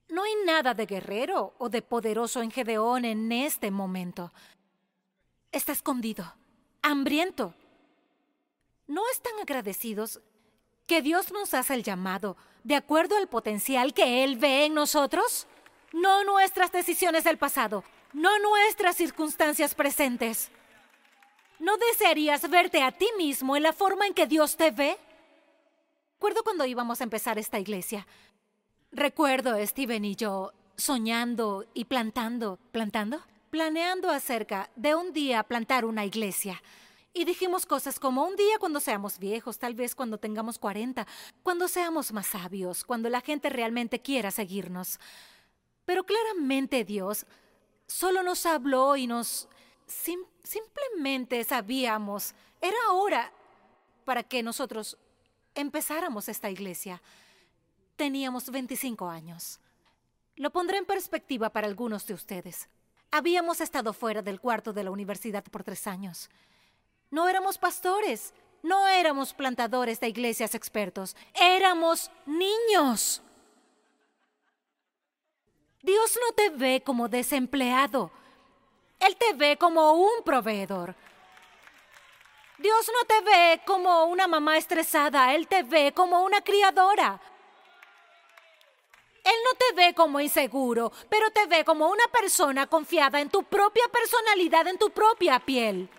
[0.09, 4.31] No hay nada de guerrero o de poderoso en Gedeón en este momento.
[5.51, 6.33] Está escondido
[6.81, 7.53] hambriento.
[8.87, 10.21] ¿No están agradecidos
[10.87, 15.47] que Dios nos hace el llamado de acuerdo al potencial que Él ve en nosotros?
[15.93, 20.51] No nuestras decisiones del pasado, no nuestras circunstancias presentes.
[21.59, 24.97] ¿No desearías verte a ti mismo en la forma en que Dios te ve?
[26.15, 28.05] Recuerdo cuando íbamos a empezar esta iglesia.
[28.91, 36.05] Recuerdo Steven y yo soñando y plantando, plantando, planeando acerca de un día plantar una
[36.05, 36.61] iglesia.
[37.13, 41.05] Y dijimos cosas como un día cuando seamos viejos, tal vez cuando tengamos 40,
[41.43, 44.99] cuando seamos más sabios, cuando la gente realmente quiera seguirnos.
[45.85, 47.25] Pero claramente Dios
[47.91, 49.47] solo nos habló y nos...
[50.43, 53.31] simplemente sabíamos, era hora
[54.05, 54.97] para que nosotros
[55.53, 57.01] empezáramos esta iglesia.
[57.97, 59.59] Teníamos 25 años.
[60.35, 62.69] Lo pondré en perspectiva para algunos de ustedes.
[63.11, 66.29] Habíamos estado fuera del cuarto de la universidad por tres años.
[67.11, 73.21] No éramos pastores, no éramos plantadores de iglesias expertos, éramos niños.
[75.81, 78.11] Dios no te ve como desempleado,
[78.99, 80.95] Él te ve como un proveedor.
[82.59, 87.19] Dios no te ve como una mamá estresada, Él te ve como una criadora.
[89.23, 93.43] Él no te ve como inseguro, pero te ve como una persona confiada en tu
[93.43, 95.89] propia personalidad, en tu propia piel.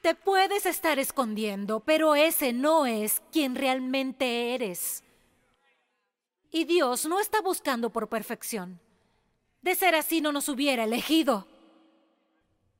[0.00, 5.02] Te puedes estar escondiendo, pero ese no es quien realmente eres.
[6.50, 8.80] Y Dios no está buscando por perfección.
[9.62, 11.46] De ser así no nos hubiera elegido.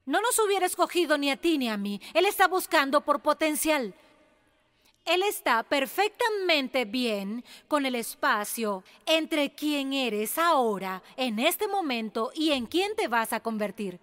[0.04, 2.00] No nos hubiera escogido ni a ti ni a mí.
[2.14, 3.92] Él está buscando por potencial.
[5.04, 12.50] Él está perfectamente bien con el espacio entre quién eres ahora, en este momento, y
[12.50, 14.00] en quién te vas a convertir.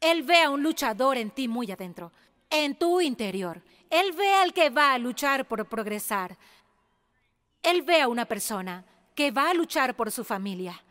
[0.00, 2.12] Él ve a un luchador en ti muy adentro,
[2.48, 3.62] en tu interior.
[3.90, 6.38] Él ve al que va a luchar por progresar.
[7.66, 8.84] Él ve a una persona
[9.16, 10.84] que va a luchar por su familia.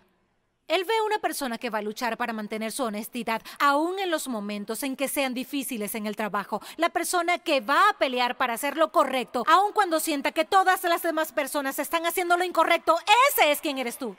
[0.67, 4.11] Él ve a una persona que va a luchar para mantener su honestidad, aún en
[4.11, 6.61] los momentos en que sean difíciles en el trabajo.
[6.75, 10.83] La persona que va a pelear para hacer lo correcto, aun cuando sienta que todas
[10.83, 12.97] las demás personas están haciendo lo incorrecto.
[13.31, 14.17] Ese es quien eres tú.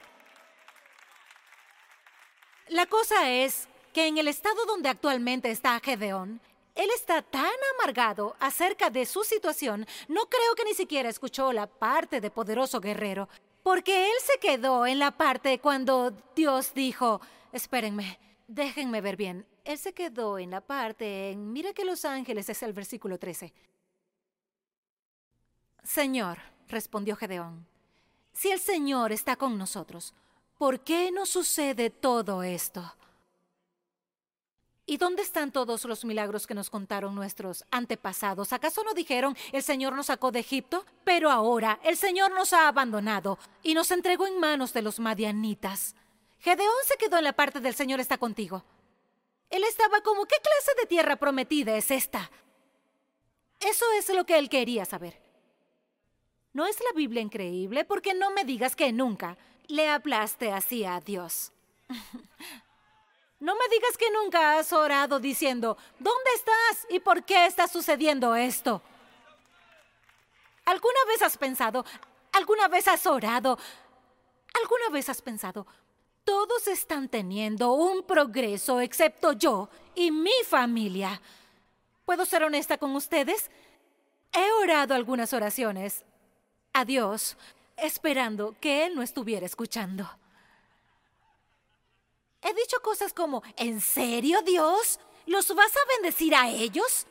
[2.69, 6.41] La cosa es que en el estado donde actualmente está Gedeón,
[6.77, 11.67] él está tan amargado acerca de su situación, no creo que ni siquiera escuchó la
[11.67, 13.29] parte de poderoso guerrero.
[13.63, 19.47] Porque él se quedó en la parte cuando Dios dijo, espérenme, déjenme ver bien.
[19.65, 23.53] Él se quedó en la parte en, mira que los ángeles es el versículo 13.
[25.83, 27.67] Señor, respondió Gedeón,
[28.33, 30.15] si el Señor está con nosotros,
[30.59, 32.95] ¿por qué no sucede todo esto?
[34.89, 38.53] ¿Y dónde están todos los milagros que nos contaron nuestros antepasados?
[38.53, 40.87] ¿Acaso no dijeron, el Señor nos sacó de Egipto?
[41.03, 45.97] Pero ahora el Señor nos ha abandonado y nos entregó en manos de los madianitas.
[46.39, 48.65] Gedeón se quedó en la parte del Señor está contigo.
[49.51, 52.31] Él estaba como, ¿qué clase de tierra prometida es esta?
[53.59, 55.21] Eso es lo que él quería saber.
[56.53, 57.85] ¿No es la Biblia increíble?
[57.85, 61.53] Porque no me digas que nunca le hablaste así a Dios.
[63.39, 68.35] No me digas que nunca has orado diciendo, ¿dónde estás y por qué está sucediendo
[68.35, 68.81] esto?
[70.65, 71.85] ¿Alguna vez has pensado,
[72.33, 73.59] alguna vez has orado,
[74.61, 75.67] alguna vez has pensado,
[76.25, 81.21] todos están teniendo un progreso excepto yo y mi familia?
[82.07, 83.51] ¿Puedo ser honesta con ustedes?
[84.33, 86.05] He orado algunas oraciones
[86.73, 87.37] a Dios
[87.77, 90.09] esperando que Él no estuviera escuchando.
[92.47, 95.01] He dicho cosas como, ¿en serio, Dios?
[95.27, 97.05] ¿Los vas a bendecir a ellos?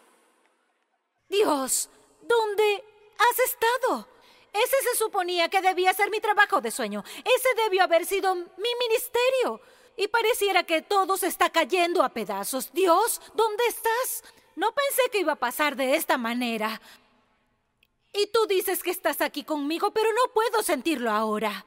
[1.27, 1.89] Dios,
[2.21, 2.83] ¿dónde
[3.17, 4.07] has estado?
[4.53, 7.03] Ese se suponía que debía ser mi trabajo de sueño.
[7.17, 9.59] Ese debió haber sido mi ministerio.
[9.97, 12.71] Y pareciera que todo se está cayendo a pedazos.
[12.71, 14.23] Dios, ¿dónde estás?
[14.55, 16.81] No pensé que iba a pasar de esta manera.
[18.13, 21.65] Y tú dices que estás aquí conmigo, pero no puedo sentirlo ahora.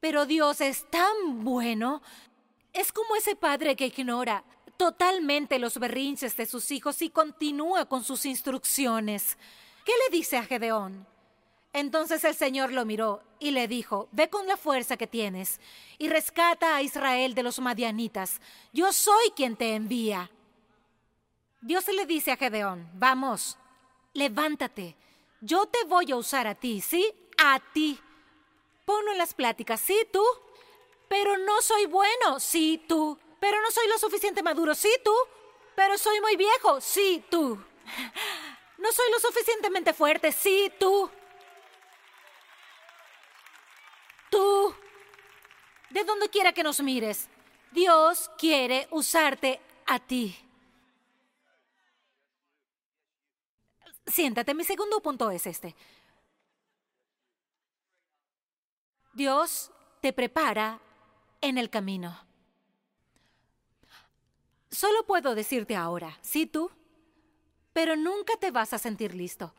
[0.00, 2.02] Pero Dios es tan bueno.
[2.74, 4.44] Es como ese padre que ignora
[4.76, 9.38] totalmente los berrinches de sus hijos y continúa con sus instrucciones.
[9.84, 11.06] ¿Qué le dice a Gedeón?
[11.72, 15.60] Entonces el Señor lo miró y le dijo, ve con la fuerza que tienes
[15.98, 18.40] y rescata a Israel de los madianitas.
[18.72, 20.30] Yo soy quien te envía.
[21.60, 23.56] Dios le dice a Gedeón, vamos,
[24.12, 24.96] levántate,
[25.40, 27.12] yo te voy a usar a ti, ¿sí?
[27.38, 27.98] A ti.
[28.84, 30.22] Ponlo en las pláticas, sí, tú.
[31.14, 33.16] Pero no soy bueno, sí, tú.
[33.38, 35.14] Pero no soy lo suficiente maduro, sí, tú.
[35.76, 37.56] Pero soy muy viejo, sí, tú.
[38.78, 41.08] No soy lo suficientemente fuerte, sí, tú.
[44.28, 44.74] Tú.
[45.90, 47.28] De donde quiera que nos mires,
[47.70, 50.36] Dios quiere usarte a ti.
[54.04, 55.76] Siéntate, mi segundo punto es este.
[59.12, 60.80] Dios te prepara
[61.44, 62.18] en el camino.
[64.70, 66.70] Solo puedo decirte ahora, sí tú,
[67.72, 69.54] pero nunca te vas a sentir listo.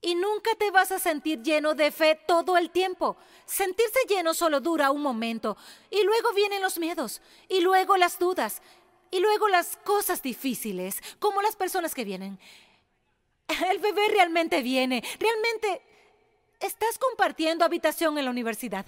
[0.00, 3.16] Y nunca te vas a sentir lleno de fe todo el tiempo.
[3.46, 5.56] Sentirse lleno solo dura un momento.
[5.90, 7.22] Y luego vienen los miedos.
[7.48, 8.60] Y luego las dudas.
[9.10, 12.38] Y luego las cosas difíciles, como las personas que vienen.
[13.70, 15.02] El bebé realmente viene.
[15.18, 15.80] Realmente
[16.60, 18.84] estás compartiendo habitación en la universidad.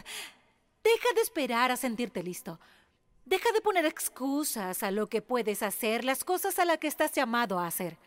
[0.87, 2.61] Deja de esperar a sentirte listo.
[3.25, 7.11] Deja de poner excusas a lo que puedes hacer, las cosas a las que estás
[7.11, 7.99] llamado a hacer.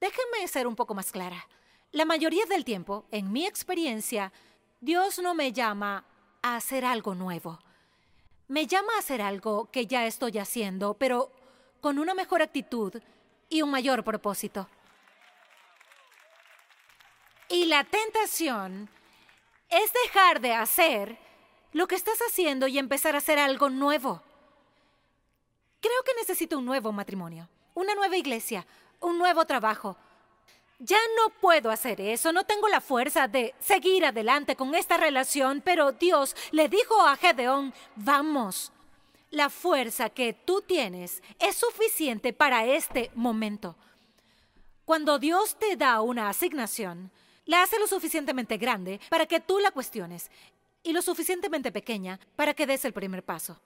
[0.00, 1.46] Déjenme ser un poco más clara.
[1.92, 4.32] La mayoría del tiempo, en mi experiencia,
[4.80, 6.04] Dios no me llama
[6.42, 7.60] a hacer algo nuevo.
[8.48, 11.30] Me llama a hacer algo que ya estoy haciendo, pero
[11.80, 13.00] con una mejor actitud
[13.48, 14.68] y un mayor propósito.
[17.48, 18.90] Y la tentación
[19.68, 21.23] es dejar de hacer
[21.74, 24.22] lo que estás haciendo y empezar a hacer algo nuevo.
[25.80, 28.64] Creo que necesito un nuevo matrimonio, una nueva iglesia,
[29.00, 29.96] un nuevo trabajo.
[30.78, 35.62] Ya no puedo hacer eso, no tengo la fuerza de seguir adelante con esta relación,
[35.64, 38.72] pero Dios le dijo a Gedeón, vamos,
[39.30, 43.74] la fuerza que tú tienes es suficiente para este momento.
[44.84, 47.10] Cuando Dios te da una asignación,
[47.46, 50.30] la hace lo suficientemente grande para que tú la cuestiones
[50.84, 53.60] y lo suficientemente pequeña para que des el primer paso.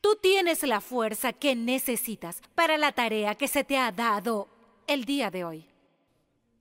[0.00, 4.48] Tú tienes la fuerza que necesitas para la tarea que se te ha dado
[4.86, 5.66] el día de hoy.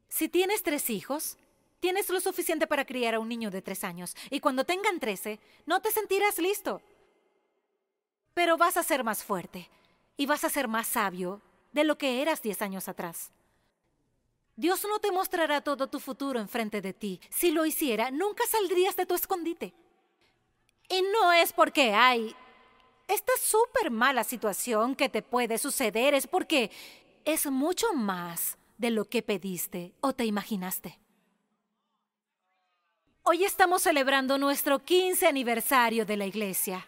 [0.07, 1.37] Si tienes tres hijos,
[1.79, 5.39] tienes lo suficiente para criar a un niño de tres años y cuando tengan trece,
[5.65, 6.81] no te sentirás listo.
[8.33, 9.69] Pero vas a ser más fuerte
[10.15, 13.31] y vas a ser más sabio de lo que eras diez años atrás.
[14.55, 17.19] Dios no te mostrará todo tu futuro enfrente de ti.
[17.29, 19.73] Si lo hiciera, nunca saldrías de tu escondite.
[20.89, 22.35] Y no es porque hay
[23.07, 26.71] esta súper mala situación que te puede suceder, es porque
[27.25, 30.99] es mucho más de lo que pediste o te imaginaste.
[33.23, 36.85] Hoy estamos celebrando nuestro 15 aniversario de la iglesia.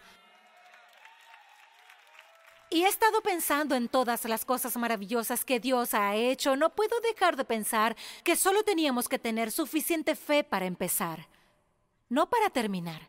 [2.68, 6.56] Y he estado pensando en todas las cosas maravillosas que Dios ha hecho.
[6.56, 11.28] No puedo dejar de pensar que solo teníamos que tener suficiente fe para empezar.
[12.08, 13.08] No para terminar.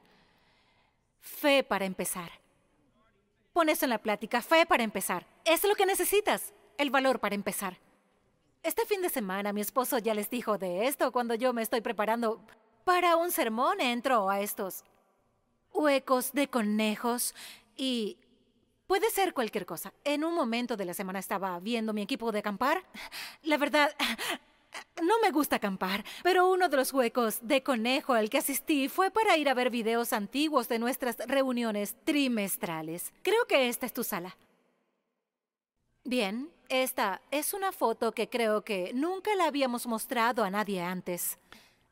[1.19, 2.31] Fe para empezar.
[3.51, 5.25] Pones en la plática, fe para empezar.
[5.43, 7.79] Es lo que necesitas, el valor para empezar.
[8.61, 11.81] Este fin de semana mi esposo ya les dijo de esto cuando yo me estoy
[11.81, 12.45] preparando
[12.83, 13.81] para un sermón.
[13.81, 14.83] Entro a estos
[15.73, 17.33] huecos de conejos
[17.75, 18.17] y
[18.87, 19.93] Puede ser cualquier cosa.
[20.05, 22.83] En un momento de la semana estaba viendo mi equipo de acampar.
[23.43, 23.93] La verdad,
[25.01, 29.11] no me gusta acampar, pero uno de los huecos de conejo al que asistí fue
[29.11, 33.13] para ir a ver videos antiguos de nuestras reuniones trimestrales.
[33.23, 34.37] Creo que esta es tu sala.
[36.05, 41.37] Bien, esta es una foto que creo que nunca la habíamos mostrado a nadie antes.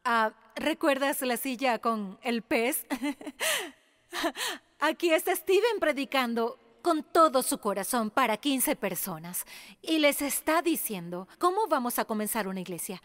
[0.05, 2.85] Ah, ¿Recuerdas la silla con el pez?
[4.79, 9.43] Aquí está Steven predicando con todo su corazón para 15 personas
[9.81, 13.01] y les está diciendo cómo vamos a comenzar una iglesia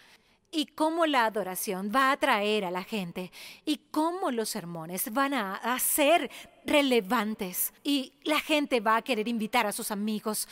[0.53, 3.33] y cómo la adoración va a atraer a la gente
[3.65, 6.31] y cómo los sermones van a, ser
[6.67, 10.47] relevantes y la gente va a querer invitar a sus amigos.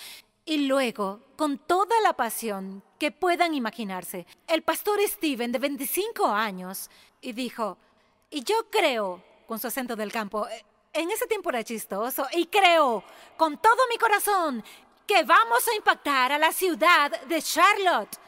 [0.47, 6.89] Y luego, con toda la pasión que puedan imaginarse, el pastor Steven, de 25 años,
[7.21, 7.77] y dijo,
[8.31, 10.47] y yo creo, con su acento del campo,
[10.93, 13.05] en ese tiempo era chistoso y creo
[13.37, 14.65] con todo mi corazón
[15.07, 18.19] que vamos a impactar a la ciudad de Charlotte.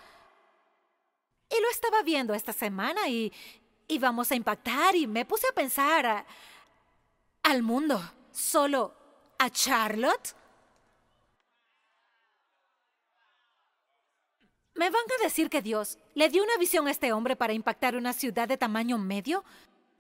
[1.51, 3.33] Y lo estaba viendo esta semana y,
[3.91, 6.25] íbamos a impactar y me puse a pensar
[7.43, 8.01] al mundo,
[8.31, 8.95] solo
[9.39, 10.35] a Charlotte.
[14.75, 17.97] ¿Me van a decir que Dios le dio una visión a este hombre para impactar
[17.97, 19.45] una ciudad de tamaño medio?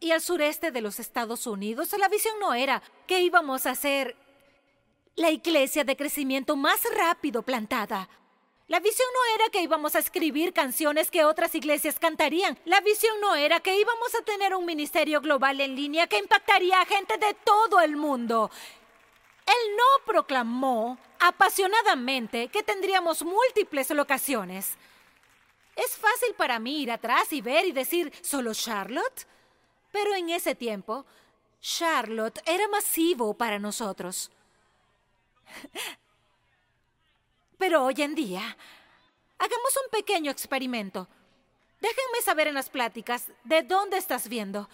[0.00, 4.16] Y al sureste de los Estados Unidos, la visión no era que íbamos a ser
[5.14, 8.08] la iglesia de crecimiento más rápido plantada.
[8.66, 12.58] La visión no era que íbamos a escribir canciones que otras iglesias cantarían.
[12.64, 16.80] La visión no era que íbamos a tener un ministerio global en línea que impactaría
[16.80, 18.50] a gente de todo el mundo.
[19.44, 24.78] Él no proclamó apasionadamente que tendríamos múltiples locaciones.
[25.76, 29.26] Es fácil para mí ir atrás y ver y decir, ¿solo Charlotte?
[29.90, 31.04] Pero en ese tiempo,
[31.60, 34.30] Charlotte era masivo para nosotros.
[37.58, 38.56] Pero hoy en día,
[39.38, 41.08] hagamos un pequeño experimento.
[41.80, 44.68] Déjenme saber en las pláticas de dónde estás viendo.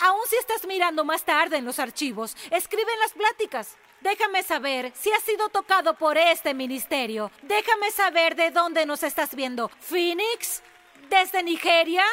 [0.00, 3.76] Aún si estás mirando más tarde en los archivos, escribe en las pláticas.
[4.00, 7.32] Déjame saber si has sido tocado por este ministerio.
[7.42, 9.68] Déjame saber de dónde nos estás viendo.
[9.80, 10.62] ¿Phoenix?
[11.10, 12.04] ¿Desde Nigeria?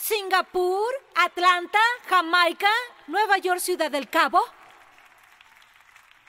[0.00, 0.90] ¿Singapur?
[1.14, 1.78] ¿Atlanta?
[2.08, 2.70] ¿Jamaica?
[3.06, 4.40] ¿Nueva York, Ciudad del Cabo?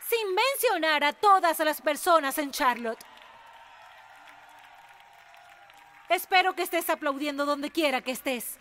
[0.09, 2.99] Sin mencionar a todas las personas en Charlotte.
[6.09, 8.59] Espero que estés aplaudiendo donde quiera que estés.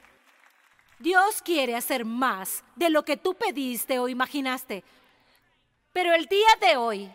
[1.00, 4.84] Dios quiere hacer más de lo que tú pediste o imaginaste.
[5.92, 7.12] Pero el día de hoy,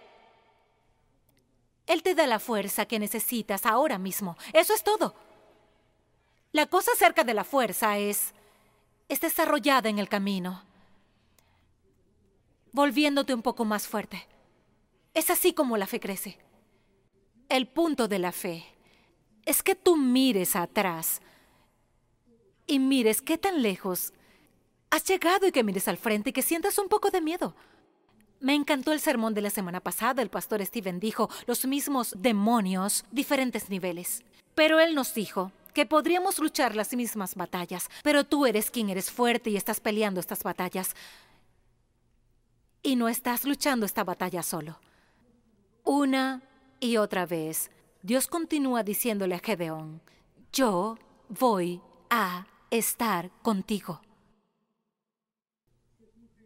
[1.87, 4.35] Él te da la fuerza que necesitas ahora mismo.
[4.51, 5.15] Eso es todo.
[6.55, 8.33] La cosa acerca de la fuerza es,
[9.09, 10.63] es desarrollada en el camino,
[12.71, 14.25] volviéndote un poco más fuerte.
[15.13, 16.37] Es así como la fe crece.
[17.49, 18.63] El punto de la fe
[19.43, 21.19] es que tú mires atrás
[22.67, 24.13] y mires qué tan lejos
[24.91, 27.53] has llegado y que mires al frente y que sientas un poco de miedo.
[28.39, 30.21] Me encantó el sermón de la semana pasada.
[30.21, 34.23] El pastor Steven dijo los mismos demonios, diferentes niveles.
[34.55, 39.11] Pero él nos dijo que podríamos luchar las mismas batallas, pero tú eres quien eres
[39.11, 40.95] fuerte y estás peleando estas batallas.
[42.81, 44.79] Y no estás luchando esta batalla solo.
[45.83, 46.41] Una
[46.79, 47.71] y otra vez,
[48.01, 50.01] Dios continúa diciéndole a Gedeón,
[50.53, 50.97] yo
[51.27, 54.01] voy a estar contigo.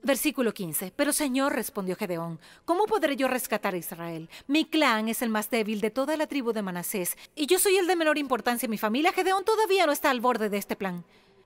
[0.02, 0.94] Versículo 15.
[0.96, 4.30] Pero Señor, respondió Gedeón, ¿cómo podré yo rescatar a Israel?
[4.48, 7.78] Mi clan es el más débil de toda la tribu de Manasés, y yo soy
[7.78, 9.12] el de menor importancia en mi familia.
[9.12, 11.04] Gedeón todavía no está al borde de este plan.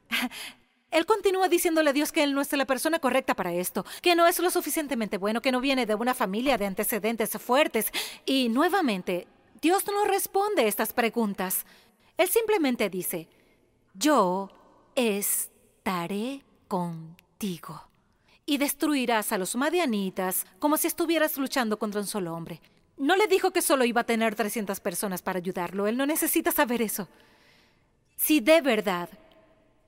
[0.92, 4.16] Él continúa diciéndole a Dios que él no es la persona correcta para esto, que
[4.16, 7.88] no es lo suficientemente bueno, que no viene de una familia de antecedentes fuertes.
[8.28, 9.28] Y nuevamente,
[9.60, 11.66] Dios no responde estas preguntas.
[12.16, 13.28] Él simplemente dice,
[13.96, 14.52] yo
[14.94, 17.93] estaré contigo.
[18.46, 22.62] Y destruirás a los madianitas como si estuvieras luchando contra un solo hombre.
[22.98, 25.88] No le dijo que solo iba a tener 300 personas para ayudarlo.
[25.88, 27.08] Él no necesita saber eso.
[28.16, 29.10] Si de verdad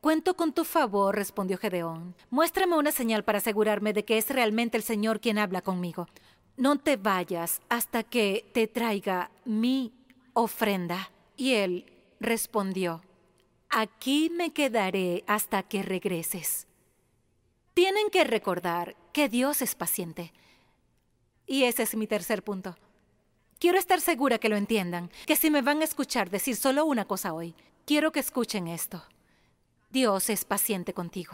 [0.06, 2.14] Cuento con tu favor, respondió Gedeón.
[2.30, 6.08] Muéstrame una señal para asegurarme de que es realmente el Señor quien habla conmigo.
[6.58, 9.94] No te vayas hasta que te traiga mi
[10.34, 11.10] ofrenda.
[11.36, 13.02] Y él respondió,
[13.72, 16.68] aquí me quedaré hasta que regreses.
[17.76, 20.32] Tienen que recordar que Dios es paciente.
[21.46, 22.78] Y ese es mi tercer punto.
[23.60, 27.04] Quiero estar segura que lo entiendan, que si me van a escuchar decir solo una
[27.04, 27.54] cosa hoy,
[27.86, 29.04] quiero que escuchen esto.
[29.90, 31.34] Dios es paciente contigo.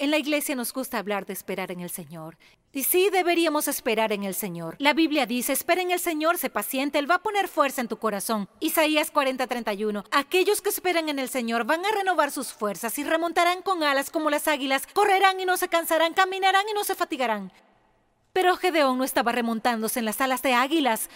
[0.00, 2.38] En la iglesia nos gusta hablar de esperar en el Señor.
[2.72, 4.76] Y sí, deberíamos esperar en el Señor.
[4.78, 7.88] La Biblia dice, espera en el Señor, sé paciente, Él va a poner fuerza en
[7.88, 8.48] tu corazón.
[8.60, 10.06] Isaías 40:31.
[10.10, 14.08] Aquellos que esperan en el Señor van a renovar sus fuerzas y remontarán con alas
[14.08, 17.52] como las águilas, correrán y no se cansarán, caminarán y no se fatigarán.
[18.32, 21.10] Pero Gedeón no estaba remontándose en las alas de águilas.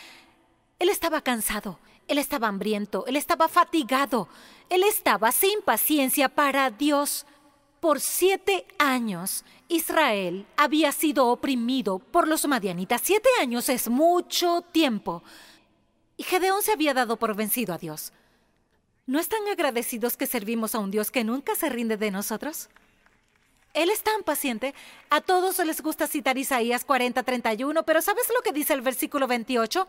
[0.78, 4.28] Él estaba cansado, él estaba hambriento, él estaba fatigado,
[4.68, 7.24] él estaba sin paciencia para Dios.
[7.84, 13.02] Por siete años Israel había sido oprimido por los madianitas.
[13.04, 15.22] Siete años es mucho tiempo.
[16.16, 18.14] Y Gedeón se había dado por vencido a Dios.
[19.04, 22.70] ¿No están agradecidos que servimos a un Dios que nunca se rinde de nosotros?
[23.74, 24.72] Él es tan paciente.
[25.10, 29.86] A todos les gusta citar Isaías 40:31, pero ¿sabes lo que dice el versículo 28?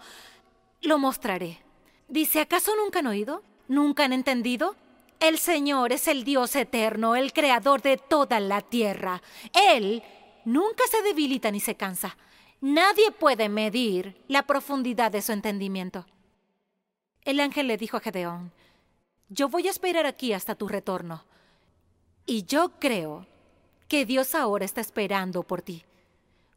[0.82, 1.62] Lo mostraré.
[2.10, 3.42] Dice, ¿acaso nunca han oído?
[3.70, 4.76] ¿Nunca han entendido?
[5.20, 9.22] El Señor es el Dios eterno, el creador de toda la tierra.
[9.54, 10.04] Él
[10.44, 12.18] nunca se debilita ni se cansa.
[12.62, 16.06] Nadie puede medir la profundidad de su entendimiento.
[17.24, 18.52] El ángel le dijo a Gedeón,
[19.30, 21.26] Yo voy a esperar aquí hasta tu retorno.
[22.26, 23.28] Y yo creo
[23.88, 25.86] que Dios ahora está esperando por ti,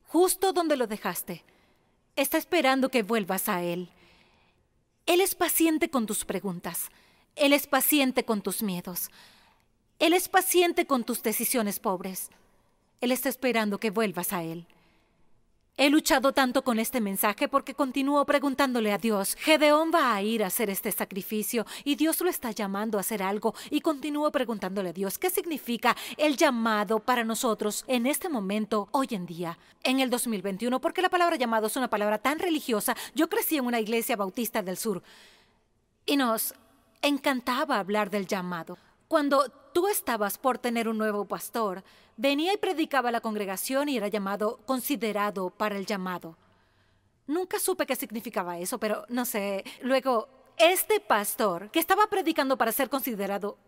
[0.06, 1.44] justo donde lo dejaste.
[2.16, 3.90] Está esperando que vuelvas a Él.
[5.06, 6.90] Él es paciente con tus preguntas.
[7.39, 9.11] Él es paciente con tus miedos.
[9.99, 12.30] Él es paciente con tus decisiones pobres.
[13.01, 14.66] Él está esperando que vuelvas a Él.
[15.80, 20.43] He luchado tanto con este mensaje porque continúo preguntándole a Dios, Gedeón va a ir
[20.43, 24.89] a hacer este sacrificio y Dios lo está llamando a hacer algo y continúo preguntándole
[24.89, 30.01] a Dios, ¿qué significa el llamado para nosotros en este momento, hoy en día, en
[30.01, 30.80] el 2021?
[30.80, 32.97] Porque la palabra llamado es una palabra tan religiosa.
[33.14, 35.01] Yo crecí en una iglesia bautista del sur
[36.05, 36.55] y nos
[37.03, 38.78] encantaba hablar del llamado.
[39.09, 41.82] Cuando tú estabas por tener un nuevo pastor,
[42.16, 46.36] venía y predicaba a la congregación y era llamado, considerado para el llamado.
[47.26, 49.64] Nunca supe qué significaba eso, pero no sé.
[49.82, 53.59] Luego, este pastor que estaba predicando para ser considerado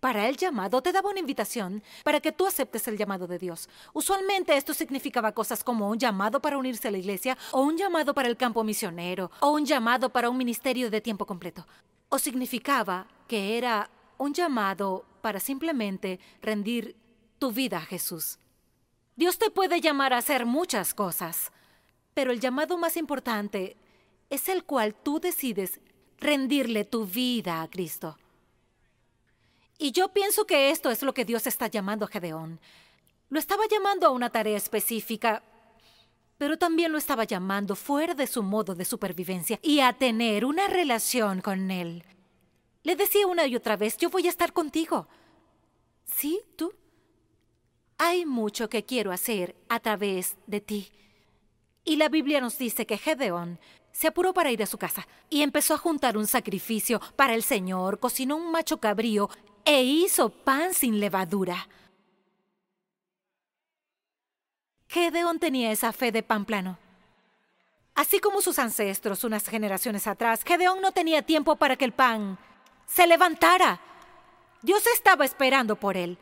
[0.00, 3.68] para el llamado te daba una invitación para que tú aceptes el llamado de Dios.
[3.92, 8.14] Usualmente esto significaba cosas como un llamado para unirse a la iglesia, o un llamado
[8.14, 11.66] para el campo misionero, o un llamado para un ministerio de tiempo completo.
[12.10, 13.88] O significaba que era
[14.18, 16.94] un llamado para simplemente rendir
[17.38, 18.38] tu vida a Jesús.
[19.16, 21.52] Dios te puede llamar a hacer muchas cosas,
[22.12, 23.76] pero el llamado más importante
[24.28, 25.80] es el cual tú decides
[26.18, 28.18] rendirle tu vida a Cristo.
[29.78, 32.60] Y yo pienso que esto es lo que Dios está llamando a Gedeón.
[33.30, 35.42] Lo estaba llamando a una tarea específica,
[36.40, 40.68] pero también lo estaba llamando fuera de su modo de supervivencia y a tener una
[40.68, 42.02] relación con Él.
[42.82, 45.06] Le decía una y otra vez, yo voy a estar contigo.
[46.06, 46.40] ¿Sí?
[46.56, 46.72] ¿Tú?
[47.98, 50.90] Hay mucho que quiero hacer a través de ti.
[51.84, 53.60] Y la Biblia nos dice que Gedeón
[53.92, 57.42] se apuró para ir a su casa y empezó a juntar un sacrificio para el
[57.42, 59.28] Señor, cocinó un macho cabrío
[59.66, 61.68] e hizo pan sin levadura.
[64.90, 66.76] Gedeón tenía esa fe de pan plano.
[67.94, 72.36] Así como sus ancestros unas generaciones atrás, Gedeón no tenía tiempo para que el pan
[72.86, 73.80] se levantara.
[74.62, 76.18] Dios estaba esperando por él.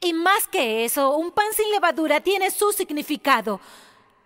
[0.00, 3.60] Y más que eso, un pan sin levadura tiene su significado.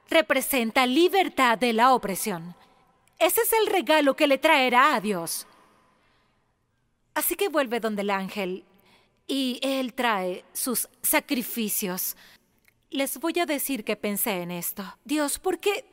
[0.08, 2.54] Representa libertad de la opresión.
[3.18, 5.46] Ese es el regalo que le traerá a Dios.
[7.12, 8.64] Así que vuelve donde el ángel
[9.26, 12.16] y él trae sus sacrificios.
[12.90, 14.82] Les voy a decir que pensé en esto.
[15.04, 15.84] Dios, ¿por qué?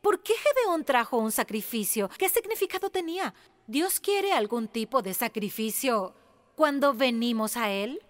[0.00, 2.08] ¿Por qué Gedeón trajo un sacrificio?
[2.16, 3.34] ¿Qué significado tenía?
[3.66, 6.14] ¿Dios quiere algún tipo de sacrificio
[6.54, 8.00] cuando venimos a Él?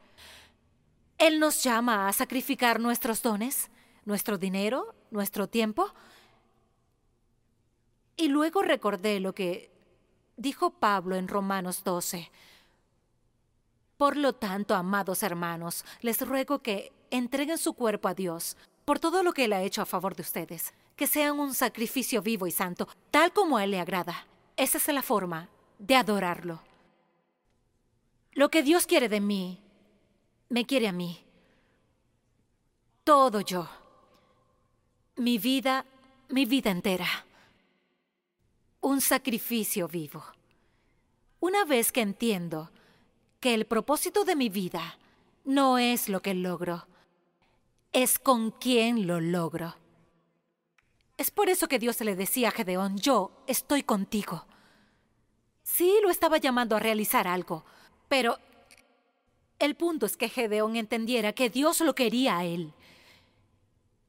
[1.19, 3.71] Él nos llama a sacrificar nuestros dones,
[4.05, 5.93] nuestro dinero, nuestro tiempo.
[8.17, 9.73] Y luego recordé lo que
[10.37, 12.31] dijo Pablo en Romanos 12.
[13.97, 19.23] Por lo tanto, amados hermanos, les ruego que entreguen su cuerpo a Dios por todo
[19.23, 22.51] lo que Él ha hecho a favor de ustedes, que sean un sacrificio vivo y
[22.51, 24.27] santo, tal como Él le agrada.
[24.57, 25.49] Esa es la forma
[25.79, 26.61] de adorarlo.
[28.33, 29.61] Lo que Dios quiere de mí,
[30.49, 31.25] me quiere a mí.
[33.03, 33.69] Todo yo.
[35.17, 35.85] Mi vida,
[36.29, 37.09] mi vida entera.
[38.81, 40.23] Un sacrificio vivo.
[41.41, 42.71] Una vez que entiendo
[43.41, 44.99] que el propósito de mi vida
[45.45, 46.87] no es lo que logro,
[47.97, 49.75] es con quién lo logro.
[51.17, 54.45] Es por eso que Dios le decía a Gedeón, yo estoy contigo.
[55.63, 57.65] Sí, lo estaba llamando a realizar algo,
[58.07, 58.37] pero
[59.59, 62.75] el punto es que Gedeón entendiera que Dios lo quería a él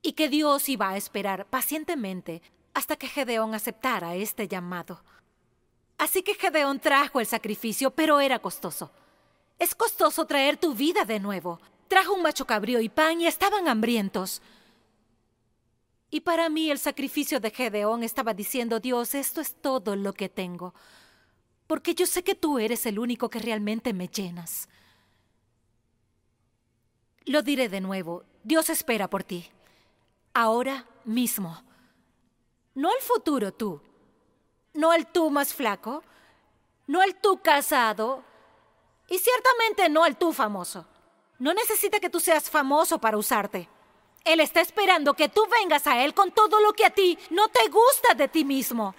[0.01, 2.41] y que Dios iba a esperar pacientemente
[2.73, 5.01] hasta que Gedeón aceptara este llamado.
[5.97, 8.91] Así que Gedeón trajo el sacrificio, pero era costoso.
[9.57, 11.61] Es costoso traer tu vida de nuevo.
[11.87, 14.41] Trajo un macho cabrío y pan y estaban hambrientos.
[16.09, 20.29] Y para mí el sacrificio de Gedeón estaba diciendo, Dios, esto es todo lo que
[20.29, 20.73] tengo,
[21.67, 24.69] porque yo sé que tú eres el único que realmente me llenas.
[27.25, 29.51] Lo diré de nuevo, Dios espera por ti,
[30.33, 31.61] ahora mismo.
[32.73, 33.81] No el futuro tú,
[34.73, 36.03] no el tú más flaco,
[36.85, 38.23] no el tú casado,
[39.09, 40.85] y ciertamente no el tú famoso.
[41.39, 43.69] No necesita que tú seas famoso para usarte.
[44.23, 47.47] Él está esperando que tú vengas a Él con todo lo que a ti no
[47.47, 48.95] te gusta de ti mismo.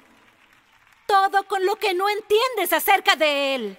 [1.07, 3.79] Todo con lo que no entiendes acerca de Él.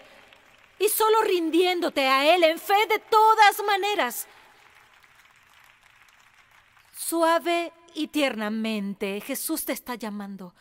[0.77, 4.27] Y solo rindiéndote a Él en fe de todas maneras.
[6.95, 10.53] Suave y tiernamente Jesús te está llamando.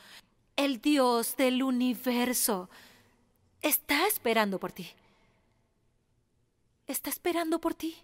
[0.57, 2.71] El Dios del universo
[3.61, 4.91] está esperando por ti.
[6.89, 7.97] Está esperando por ti.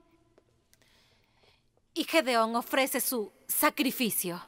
[1.95, 4.47] Y Gedeón ofrece su sacrificio.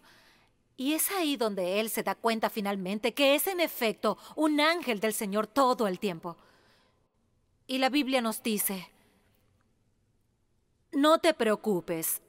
[0.77, 5.01] Y es ahí donde él se da cuenta finalmente que es en efecto un ángel
[5.01, 6.37] del Señor todo el tiempo.
[7.67, 8.91] Y la Biblia nos dice,
[10.93, 12.21] no te preocupes,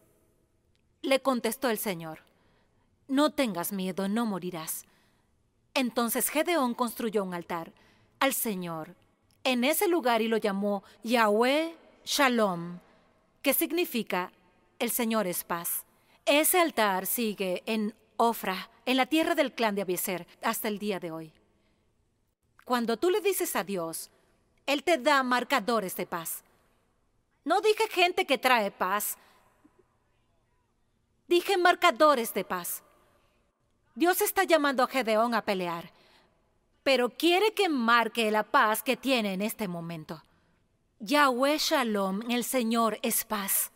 [1.02, 2.22] le contestó el Señor,
[3.10, 4.86] no tengas miedo, no morirás.
[5.74, 7.74] Entonces Gedeón construyó un altar
[8.20, 8.96] al Señor
[9.44, 11.76] en ese lugar y lo llamó Yahweh
[12.08, 12.80] Shalom,
[13.42, 14.32] que significa
[14.80, 15.84] el Señor es paz.
[16.26, 21.02] Ese altar sigue en Ofra, en la tierra del clan de Abieser, hasta el día
[21.02, 21.34] de hoy.
[22.64, 24.10] Cuando tú le dices a Dios,
[24.66, 26.46] Él te da marcadores de paz.
[27.44, 29.18] No dije gente que trae paz,
[31.28, 32.84] dije marcadores de paz.
[33.96, 35.92] Dios está llamando a Gedeón a pelear,
[36.84, 40.24] pero quiere que marque la paz que tiene en este momento.
[41.00, 43.72] Yahweh Shalom, el Señor es paz.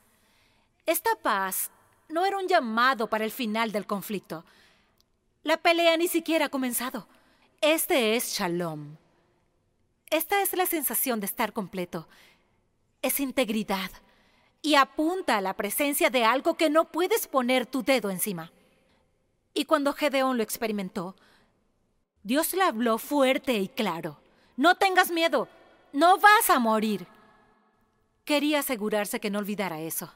[0.88, 1.69] Esta paz
[2.09, 4.43] no era un llamado para el final del conflicto.
[5.43, 7.07] La pelea ni siquiera ha comenzado.
[7.61, 8.95] Este es Shalom.
[10.09, 12.07] Esta es la sensación de estar completo.
[13.03, 13.91] Es integridad.
[14.63, 18.51] Y apunta a la presencia de algo que no puedes poner tu dedo encima.
[19.53, 21.15] Y cuando Gedeón lo experimentó,
[22.24, 24.19] Dios le habló fuerte y claro.
[24.57, 25.47] No tengas miedo.
[25.94, 27.06] No vas a morir.
[28.24, 30.14] Quería asegurarse que no olvidara eso.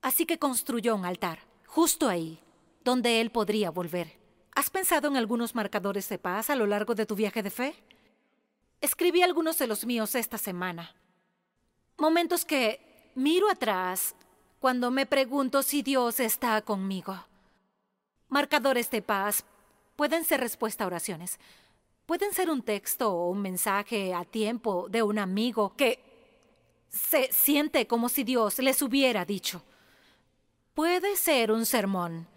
[0.00, 2.38] Así que construyó un altar, justo ahí,
[2.84, 4.18] donde él podría volver.
[4.54, 7.74] ¿Has pensado en algunos marcadores de paz a lo largo de tu viaje de fe?
[8.80, 10.94] Escribí algunos de los míos esta semana.
[11.96, 14.14] Momentos que miro atrás
[14.60, 17.26] cuando me pregunto si Dios está conmigo.
[18.28, 19.44] Marcadores de paz
[19.96, 21.38] pueden ser respuesta a oraciones.
[22.06, 26.00] Pueden ser un texto o un mensaje a tiempo de un amigo que
[26.90, 29.62] se siente como si Dios les hubiera dicho.
[30.74, 32.28] Puede ser un sermón.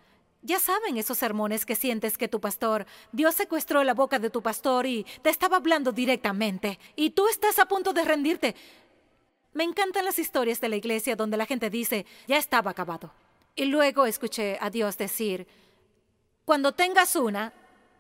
[0.42, 4.42] Ya saben esos sermones que sientes que tu pastor, Dios secuestró la boca de tu
[4.42, 8.56] pastor y te estaba hablando directamente, y tú estás a punto de rendirte.
[9.54, 13.12] Me encantan las historias de la iglesia donde la gente dice, ya estaba acabado.
[13.56, 15.48] Y luego escuché a Dios decir,
[16.46, 17.52] cuando tengas una,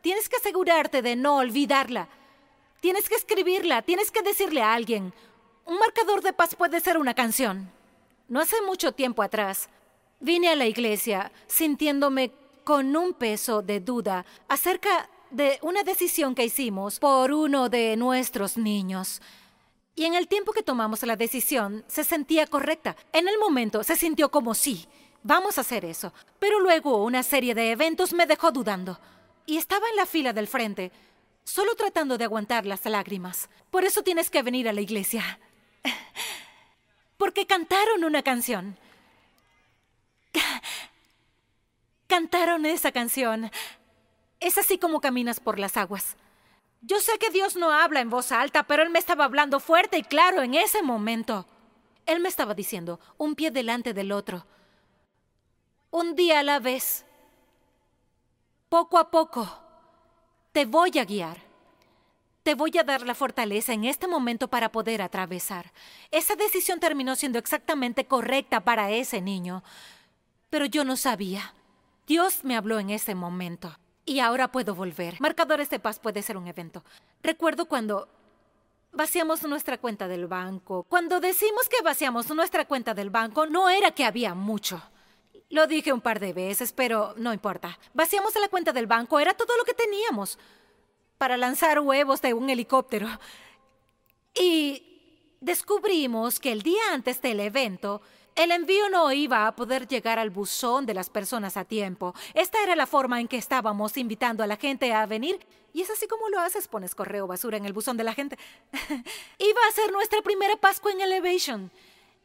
[0.07, 2.07] tienes que asegurarte de no olvidarla.
[2.79, 5.13] Tienes que escribirla, tienes que decirle a alguien.
[5.65, 7.69] Un marcador de paz puede ser una canción.
[8.29, 9.67] No hace mucho tiempo atrás,
[10.21, 12.31] Vine a la iglesia sintiéndome
[12.63, 18.57] con un peso de duda acerca de una decisión que hicimos por uno de nuestros
[18.57, 19.21] niños.
[19.93, 22.95] Y en el tiempo que tomamos la decisión se sentía correcta.
[23.11, 24.87] En el momento se sintió como sí,
[25.21, 26.13] vamos a hacer eso.
[26.39, 28.97] Pero luego una serie de eventos me dejó dudando.
[29.47, 30.91] Y estaba en la fila del frente,
[31.45, 33.49] solo tratando de aguantar las lágrimas.
[33.71, 35.39] Por eso tienes que venir a la iglesia.
[37.17, 38.77] Porque cantaron una canción.
[42.07, 43.49] Cantaron esa canción.
[44.41, 46.17] Es así como caminas por las aguas.
[46.81, 49.97] Yo sé que Dios no habla en voz alta, pero Él me estaba hablando fuerte
[49.97, 51.47] y claro en ese momento.
[52.05, 54.45] Él me estaba diciendo, un pie delante del otro.
[55.89, 57.05] Un día a la vez.
[58.69, 59.47] Poco a poco.
[60.51, 61.37] Te voy a guiar.
[62.43, 65.71] Te voy a dar la fortaleza en este momento para poder atravesar.
[66.11, 69.63] Esa decisión terminó siendo exactamente correcta para ese niño.
[70.49, 71.53] Pero yo no sabía.
[72.07, 73.77] Dios me habló en ese momento.
[74.05, 75.15] Y ahora puedo volver.
[75.21, 76.83] Marcadores de paz puede ser un evento.
[77.23, 78.09] Recuerdo cuando
[78.91, 80.83] vaciamos nuestra cuenta del banco.
[80.83, 84.81] Cuando decimos que vaciamos nuestra cuenta del banco, no era que había mucho.
[85.49, 87.79] Lo dije un par de veces, pero no importa.
[87.93, 90.37] Vaciamos la cuenta del banco, era todo lo que teníamos
[91.17, 93.07] para lanzar huevos de un helicóptero.
[94.35, 98.01] Y descubrimos que el día antes del evento
[98.37, 102.13] el envío no iba a poder llegar al buzón de las personas a tiempo.
[102.35, 105.39] Esta era la forma en que estábamos invitando a la gente a venir.
[105.73, 108.37] Y es así como lo haces, pones correo basura en el buzón de la gente.
[109.39, 111.71] iba a ser nuestra primera Pascua en Elevation.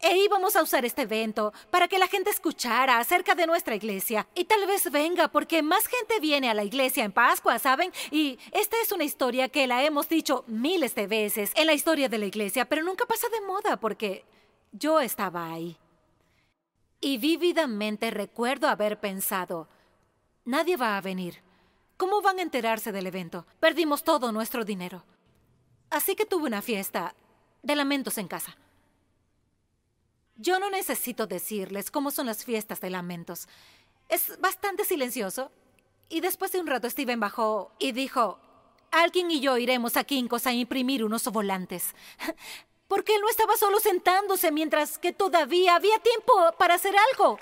[0.02, 4.26] E íbamos a usar este evento para que la gente escuchara acerca de nuestra iglesia.
[4.34, 7.92] Y tal vez venga porque más gente viene a la iglesia en Pascua, ¿saben?
[8.10, 12.08] Y esta es una historia que la hemos dicho miles de veces en la historia
[12.08, 14.24] de la iglesia, pero nunca pasa de moda porque
[14.72, 15.78] yo estaba ahí.
[17.00, 19.68] Y vívidamente recuerdo haber pensado,
[20.44, 21.42] nadie va a venir.
[21.96, 23.46] ¿Cómo van a enterarse del evento?
[23.60, 25.04] Perdimos todo nuestro dinero.
[25.90, 27.14] Así que tuve una fiesta
[27.62, 28.56] de lamentos en casa.
[30.36, 33.48] Yo no necesito decirles cómo son las fiestas de lamentos.
[34.08, 35.50] Es bastante silencioso.
[36.08, 38.38] Y después de un rato Steven bajó y dijo,
[38.90, 41.94] alguien y yo iremos a Kinkos a imprimir unos volantes.
[42.88, 47.38] Porque él no estaba solo sentándose mientras que todavía había tiempo para hacer algo.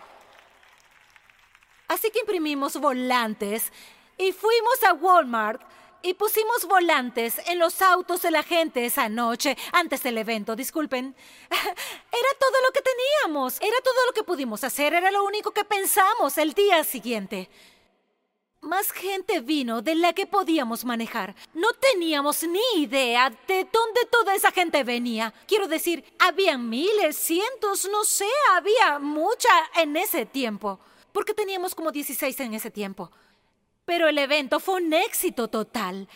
[1.89, 3.73] Así que imprimimos volantes
[4.17, 5.61] y fuimos a Walmart
[6.03, 11.15] y pusimos volantes en los autos de la gente esa noche, antes del evento, disculpen.
[11.51, 15.65] Era todo lo que teníamos, era todo lo que pudimos hacer, era lo único que
[15.65, 17.49] pensamos el día siguiente.
[18.61, 21.35] Más gente vino de la que podíamos manejar.
[21.55, 25.33] No teníamos ni idea de dónde toda esa gente venía.
[25.47, 30.79] Quiero decir, había miles, cientos, no sé, había mucha en ese tiempo.
[31.13, 33.11] Porque teníamos como 16 en ese tiempo.
[33.91, 36.09] Pero el evento fue un éxito total.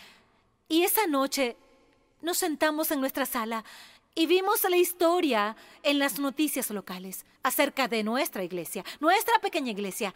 [0.69, 1.57] Y esa noche
[2.21, 3.65] nos sentamos en nuestra sala
[4.15, 10.15] y vimos la historia en las noticias locales acerca de nuestra iglesia, nuestra pequeña iglesia.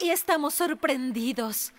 [0.00, 1.72] Y estamos sorprendidos.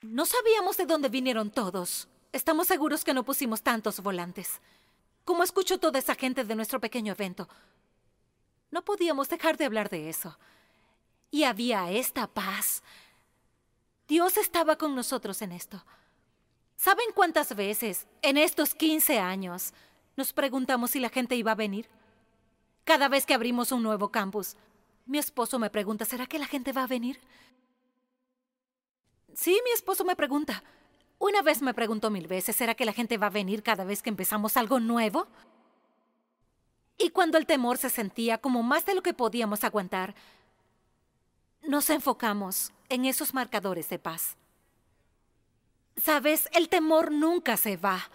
[0.00, 2.08] No sabíamos de dónde vinieron todos.
[2.32, 4.62] Estamos seguros que no pusimos tantos volantes.
[5.26, 7.50] Como escuchó toda esa gente de nuestro pequeño evento,
[8.70, 10.38] no podíamos dejar de hablar de eso
[11.34, 12.80] y había esta paz.
[14.06, 15.84] Dios estaba con nosotros en esto.
[16.76, 19.74] ¿Saben cuántas veces en estos 15 años
[20.14, 21.88] nos preguntamos si la gente iba a venir?
[22.84, 24.54] Cada vez que abrimos un nuevo campus,
[25.06, 27.20] mi esposo me pregunta, ¿será que la gente va a venir?
[29.34, 30.62] Sí, mi esposo me pregunta.
[31.18, 34.02] Una vez me preguntó mil veces, ¿será que la gente va a venir cada vez
[34.02, 35.26] que empezamos algo nuevo?
[36.96, 40.14] Y cuando el temor se sentía como más de lo que podíamos aguantar,
[41.66, 44.36] nos enfocamos en esos marcadores de paz.
[45.96, 48.10] Sabes, el temor nunca se va.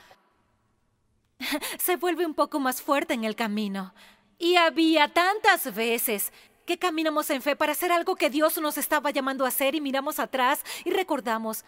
[1.80, 3.93] Se vuelve un poco más fuerte en el camino.
[4.38, 6.34] Y había tantas veces
[6.66, 9.82] que caminamos en fe para hacer algo que Dios nos estaba llamando a hacer y
[9.82, 11.66] miramos atrás y recordamos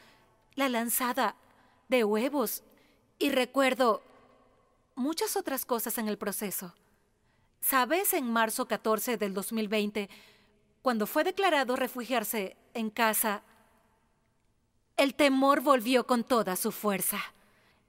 [0.55, 1.35] la lanzada
[1.87, 2.63] de huevos
[3.17, 4.03] y recuerdo
[4.95, 6.75] muchas otras cosas en el proceso.
[7.61, 8.13] ¿Sabes?
[8.13, 10.09] En marzo 14 del 2020
[10.81, 13.43] cuando fue declarado refugiarse en casa,
[14.97, 17.19] el temor volvió con toda su fuerza.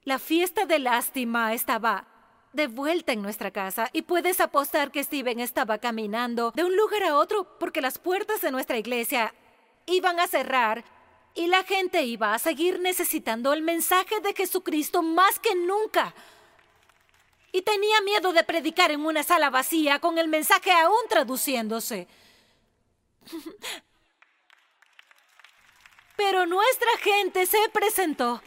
[0.04, 2.06] La fiesta de lástima estaba
[2.52, 7.02] de vuelta en nuestra casa y puedes apostar que Steven estaba caminando de un lugar
[7.04, 9.34] a otro porque las puertas de nuestra iglesia
[9.86, 10.84] iban a cerrar
[11.34, 16.14] y la gente iba a seguir necesitando el mensaje de Jesucristo más que nunca.
[17.52, 22.06] Y tenía miedo de predicar en una sala vacía con el mensaje aún traduciéndose.
[26.16, 28.42] Pero nuestra gente se presentó.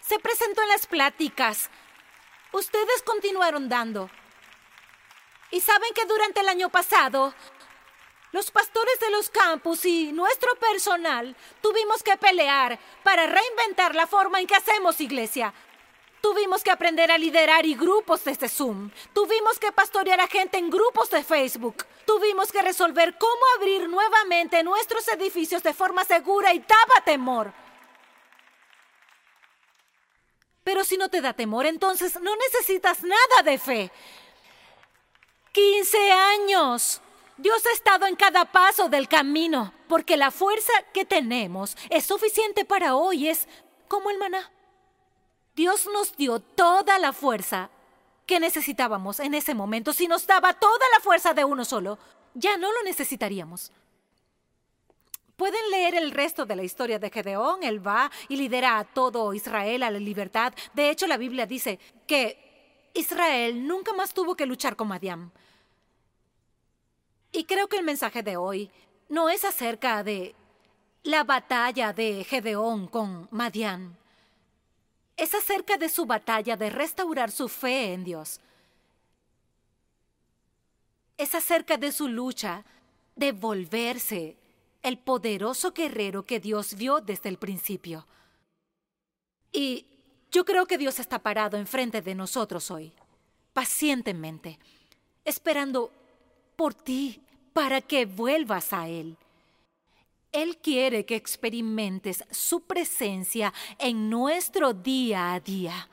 [0.00, 1.70] Se presentó en las pláticas.
[2.52, 4.10] Ustedes continuaron dando.
[5.50, 7.34] Y saben que durante el año pasado,
[8.32, 14.40] los pastores de los campus y nuestro personal tuvimos que pelear para reinventar la forma
[14.40, 15.52] en que hacemos iglesia.
[16.20, 18.90] Tuvimos que aprender a liderar y grupos desde Zoom.
[19.14, 21.86] Tuvimos que pastorear a gente en grupos de Facebook.
[22.04, 27.52] Tuvimos que resolver cómo abrir nuevamente nuestros edificios de forma segura y daba temor.
[30.62, 33.90] Pero si no te da temor, entonces no necesitas nada de fe.
[35.52, 37.00] 15 años.
[37.38, 42.66] Dios ha estado en cada paso del camino, porque la fuerza que tenemos es suficiente
[42.66, 43.48] para hoy, es
[43.88, 44.50] como el maná.
[45.60, 47.68] Dios nos dio toda la fuerza
[48.24, 49.92] que necesitábamos en ese momento.
[49.92, 51.98] Si nos daba toda la fuerza de uno solo,
[52.32, 53.70] ya no lo necesitaríamos.
[55.36, 57.62] Pueden leer el resto de la historia de Gedeón.
[57.62, 60.54] Él va y lidera a todo Israel a la libertad.
[60.72, 65.30] De hecho, la Biblia dice que Israel nunca más tuvo que luchar con Madián.
[67.32, 68.70] Y creo que el mensaje de hoy
[69.10, 70.34] no es acerca de
[71.02, 73.99] la batalla de Gedeón con Madián
[75.20, 78.40] es acerca de su batalla de restaurar su fe en Dios.
[81.18, 82.64] Es acerca de su lucha
[83.16, 84.38] de volverse
[84.82, 88.06] el poderoso guerrero que Dios vio desde el principio.
[89.52, 89.84] Y
[90.32, 92.90] yo creo que Dios está parado enfrente de nosotros hoy,
[93.52, 94.58] pacientemente,
[95.26, 95.92] esperando
[96.56, 97.20] por ti
[97.52, 99.18] para que vuelvas a Él.
[100.32, 105.88] Él quiere que experimentes su presencia en nuestro día a día.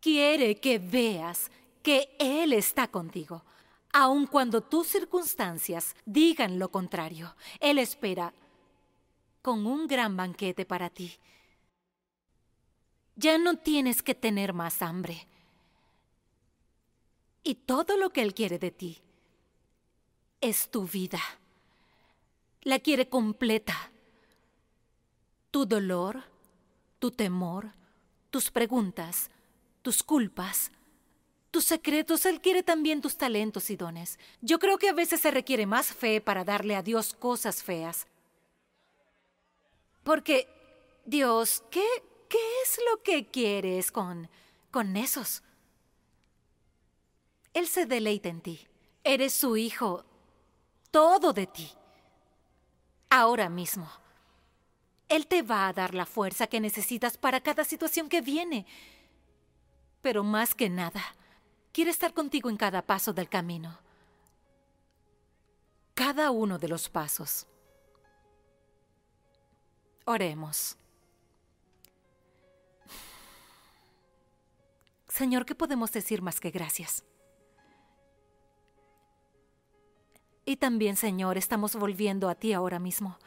[0.00, 1.50] Quiere que veas
[1.82, 3.44] que Él está contigo,
[3.92, 7.34] aun cuando tus circunstancias digan lo contrario.
[7.58, 8.32] Él espera
[9.42, 11.12] con un gran banquete para ti.
[13.16, 15.26] Ya no tienes que tener más hambre.
[17.42, 18.98] Y todo lo que Él quiere de ti
[20.40, 21.20] es tu vida
[22.62, 23.90] la quiere completa.
[25.50, 26.22] tu dolor,
[27.00, 27.72] tu temor,
[28.30, 29.30] tus preguntas,
[29.82, 30.70] tus culpas,
[31.50, 32.24] tus secretos.
[32.24, 34.18] Él quiere también tus talentos y dones.
[34.40, 38.06] Yo creo que a veces se requiere más fe para darle a Dios cosas feas.
[40.04, 40.46] Porque,
[41.04, 41.84] Dios, ¿qué,
[42.28, 44.30] qué es lo que quieres con,
[44.70, 45.42] con esos?
[47.52, 48.68] Él se deleita en ti.
[49.02, 50.04] Eres su hijo.
[50.92, 51.72] Todo de ti.
[53.10, 53.90] Ahora mismo.
[55.08, 58.64] Él te va a dar la fuerza que necesitas para cada situación que viene.
[60.00, 61.02] Pero más que nada,
[61.72, 63.76] quiere estar contigo en cada paso del camino.
[65.94, 67.48] Cada uno de los pasos.
[70.04, 70.76] Oremos.
[75.08, 77.04] Señor, ¿qué podemos decir más que gracias?
[80.44, 83.18] Y también, Señor, estamos volviendo a ti ahora mismo,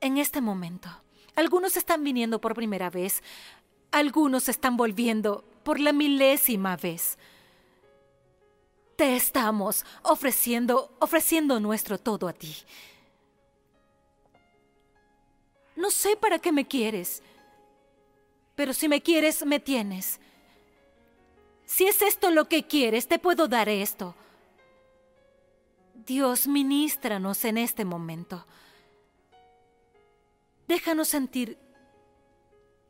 [0.00, 0.88] en este momento.
[1.34, 3.22] Algunos están viniendo por primera vez,
[3.90, 7.18] algunos están volviendo por la milésima vez.
[8.96, 12.54] Te estamos ofreciendo, ofreciendo nuestro todo a ti.
[15.76, 17.22] No sé para qué me quieres,
[18.56, 20.18] pero si me quieres, me tienes.
[21.64, 24.16] Si es esto lo que quieres, te puedo dar esto.
[26.08, 28.46] Dios, ministranos en este momento.
[30.66, 31.58] Déjanos sentir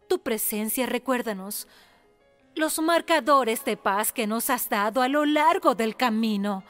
[0.09, 1.67] tu presencia, recuérdanos
[2.55, 6.63] los marcadores de paz que nos has dado a lo largo del camino.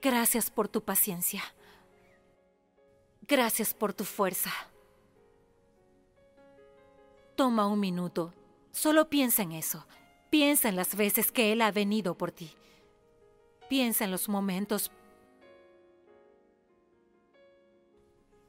[0.00, 1.42] Gracias por tu paciencia.
[3.28, 4.50] Gracias por tu fuerza.
[7.36, 8.34] Toma un minuto.
[8.72, 9.86] Solo piensa en eso.
[10.30, 12.56] Piensa en las veces que Él ha venido por ti.
[13.72, 14.90] Piensa en los momentos.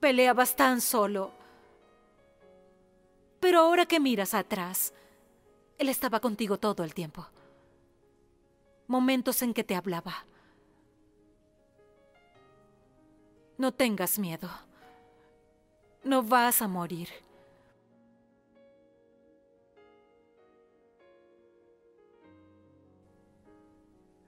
[0.01, 1.31] Peleabas tan solo.
[3.39, 4.93] Pero ahora que miras atrás,
[5.77, 7.25] Él estaba contigo todo el tiempo.
[8.87, 10.25] Momentos en que te hablaba
[13.57, 14.49] No tengas miedo.
[16.03, 17.07] No vas a morir.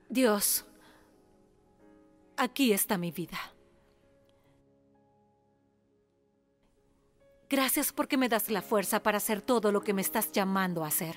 [0.08, 0.64] Dios,
[2.36, 3.38] aquí está mi vida.
[7.48, 10.88] Gracias porque me das la fuerza para hacer todo lo que me estás llamando a
[10.88, 11.16] hacer.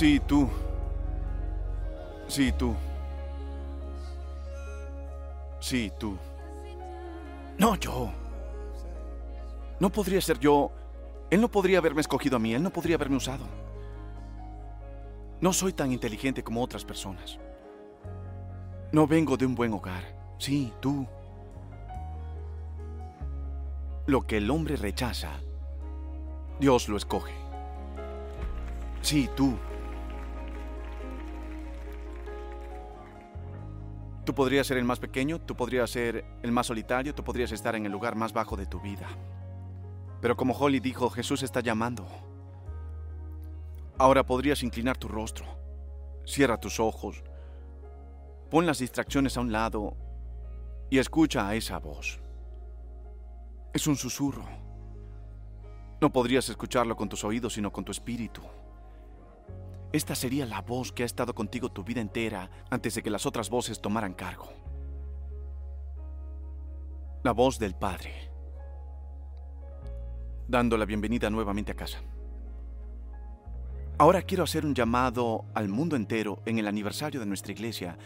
[0.00, 0.48] Sí, tú.
[2.26, 2.74] Sí, tú.
[5.60, 6.16] Sí, tú.
[7.58, 8.10] No, yo.
[9.78, 10.72] No podría ser yo.
[11.28, 13.44] Él no podría haberme escogido a mí, él no podría haberme usado.
[15.42, 17.38] No soy tan inteligente como otras personas.
[18.92, 20.02] No vengo de un buen hogar.
[20.38, 21.06] Sí, tú.
[24.06, 25.40] Lo que el hombre rechaza,
[26.58, 27.34] Dios lo escoge.
[29.02, 29.58] Sí, tú.
[34.24, 37.74] Tú podrías ser el más pequeño, tú podrías ser el más solitario, tú podrías estar
[37.74, 39.06] en el lugar más bajo de tu vida.
[40.20, 42.06] Pero como Holly dijo, Jesús está llamando.
[43.98, 45.46] Ahora podrías inclinar tu rostro.
[46.26, 47.22] Cierra tus ojos.
[48.50, 49.96] Pon las distracciones a un lado
[50.90, 52.20] y escucha a esa voz.
[53.72, 54.44] Es un susurro.
[56.00, 58.42] No podrías escucharlo con tus oídos, sino con tu espíritu.
[59.92, 63.26] Esta sería la voz que ha estado contigo tu vida entera antes de que las
[63.26, 64.48] otras voces tomaran cargo.
[67.24, 68.30] La voz del Padre,
[70.46, 71.98] dando la bienvenida nuevamente a casa.
[73.98, 77.98] Ahora quiero hacer un llamado al mundo entero en el aniversario de nuestra iglesia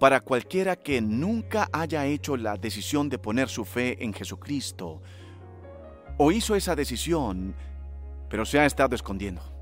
[0.00, 5.00] para cualquiera que nunca haya hecho la decisión de poner su fe en Jesucristo
[6.18, 7.54] o hizo esa decisión,
[8.28, 9.57] pero se ha estado escondiendo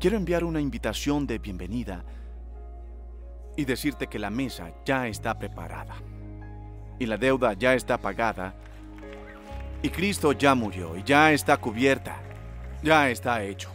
[0.00, 2.02] quiero enviar una invitación de bienvenida
[3.54, 5.94] y decirte que la mesa ya está preparada
[6.98, 8.54] y la deuda ya está pagada
[9.82, 12.16] y Cristo ya murió y ya está cubierta,
[12.82, 13.70] ya está hecho.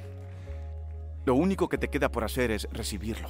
[1.26, 3.30] Lo único que te queda por hacer es recibirlo.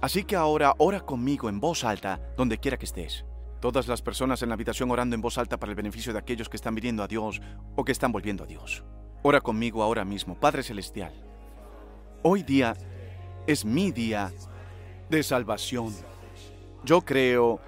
[0.00, 3.24] Así que ahora ora conmigo en voz alta donde quiera que estés.
[3.60, 6.48] Todas las personas en la habitación orando en voz alta para el beneficio de aquellos
[6.48, 7.40] que están viniendo a Dios
[7.76, 8.84] o que están volviendo a Dios.
[9.22, 11.26] Ora conmigo ahora mismo, Padre Celestial.
[12.28, 12.76] Hoy día
[13.46, 14.32] es mi día
[15.08, 15.94] de salvación.
[16.82, 17.60] Yo creo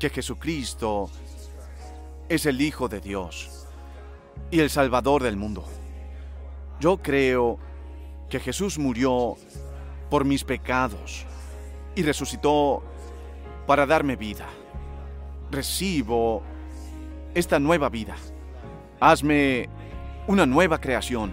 [0.00, 1.08] que Jesucristo
[2.28, 3.68] es el Hijo de Dios
[4.50, 5.64] y el Salvador del mundo.
[6.80, 7.60] Yo creo
[8.28, 9.36] que Jesús murió
[10.10, 11.24] por mis pecados
[11.94, 12.82] y resucitó
[13.64, 14.48] para darme vida.
[15.52, 16.42] Recibo
[17.32, 18.16] esta nueva vida.
[18.98, 19.68] Hazme
[20.26, 21.30] una nueva creación.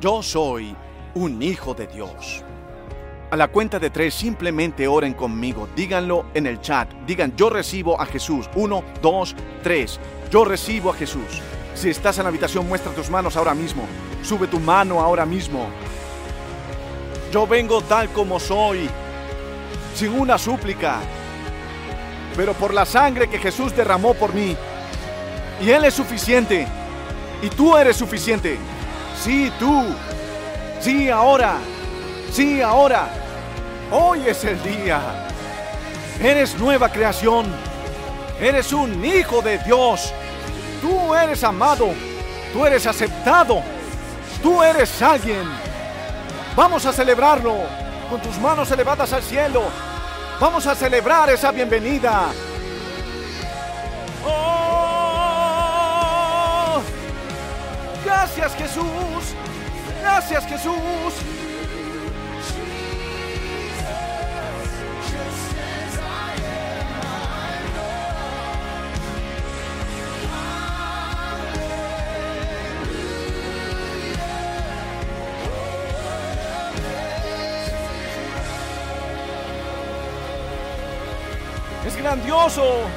[0.00, 0.76] Yo soy
[1.18, 2.44] un hijo de Dios.
[3.30, 5.68] A la cuenta de tres, simplemente oren conmigo.
[5.74, 6.90] Díganlo en el chat.
[7.06, 8.48] Digan, yo recibo a Jesús.
[8.54, 9.98] Uno, dos, tres.
[10.30, 11.42] Yo recibo a Jesús.
[11.74, 13.84] Si estás en la habitación, muestra tus manos ahora mismo.
[14.22, 15.66] Sube tu mano ahora mismo.
[17.32, 18.88] Yo vengo tal como soy,
[19.94, 21.00] sin una súplica,
[22.34, 24.56] pero por la sangre que Jesús derramó por mí.
[25.60, 26.66] Y Él es suficiente.
[27.42, 28.56] Y tú eres suficiente.
[29.22, 29.84] Sí, tú.
[30.80, 31.56] Sí, ahora.
[32.32, 33.08] Sí, ahora.
[33.90, 35.00] Hoy es el día.
[36.20, 37.46] Eres nueva creación.
[38.40, 40.12] Eres un hijo de Dios.
[40.80, 41.88] Tú eres amado.
[42.52, 43.62] Tú eres aceptado.
[44.42, 45.42] Tú eres alguien.
[46.54, 47.54] Vamos a celebrarlo
[48.08, 49.62] con tus manos elevadas al cielo.
[50.40, 52.28] Vamos a celebrar esa bienvenida.
[54.24, 54.78] Oh,
[58.04, 59.34] gracias Jesús.
[60.10, 60.72] Gracias Jesús.
[81.86, 82.88] Es grandioso.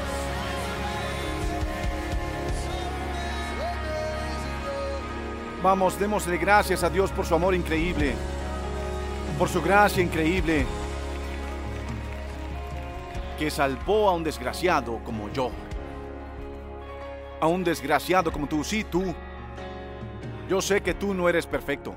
[5.61, 8.15] Vamos, démosle gracias a Dios por su amor increíble,
[9.37, 10.65] por su gracia increíble,
[13.37, 15.51] que salvó a un desgraciado como yo,
[17.39, 19.13] a un desgraciado como tú, sí, tú.
[20.49, 21.93] Yo sé que tú no eres perfecto,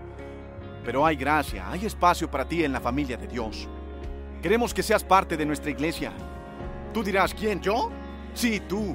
[0.85, 3.67] pero hay gracia, hay espacio para ti en la familia de Dios.
[4.43, 6.13] Queremos que seas parte de nuestra iglesia.
[6.93, 7.63] Tú dirás, ¿quién?
[7.63, 7.91] ¿Yo?
[8.35, 8.95] Sí, tú.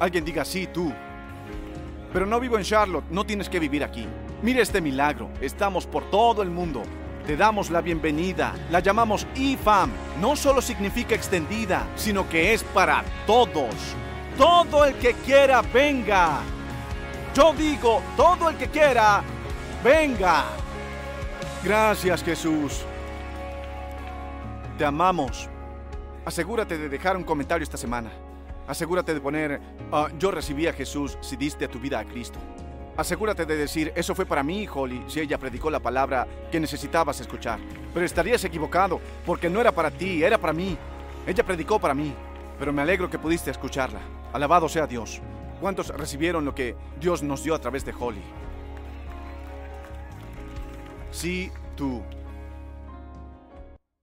[0.00, 0.92] Alguien diga, sí, tú.
[2.12, 4.06] Pero no vivo en Charlotte, no tienes que vivir aquí.
[4.42, 6.82] Mira este milagro, estamos por todo el mundo.
[7.26, 9.90] Te damos la bienvenida, la llamamos IFAM.
[10.20, 13.74] No solo significa extendida, sino que es para todos.
[14.36, 16.40] Todo el que quiera, venga.
[17.34, 19.22] Yo digo, todo el que quiera,
[19.82, 20.44] venga.
[21.64, 22.84] Gracias Jesús.
[24.76, 25.48] Te amamos.
[26.24, 28.10] Asegúrate de dejar un comentario esta semana.
[28.66, 29.60] Asegúrate de poner,
[29.90, 32.38] ah, yo recibí a Jesús si diste tu vida a Cristo.
[32.96, 37.20] Asegúrate de decir, eso fue para mí, Holly, si ella predicó la palabra que necesitabas
[37.20, 37.58] escuchar.
[37.94, 40.76] Pero estarías equivocado, porque no era para ti, era para mí.
[41.26, 42.14] Ella predicó para mí,
[42.58, 44.00] pero me alegro que pudiste escucharla.
[44.32, 45.22] Alabado sea Dios.
[45.60, 48.22] ¿Cuántos recibieron lo que Dios nos dio a través de Holly?
[51.10, 52.02] Sí, tú.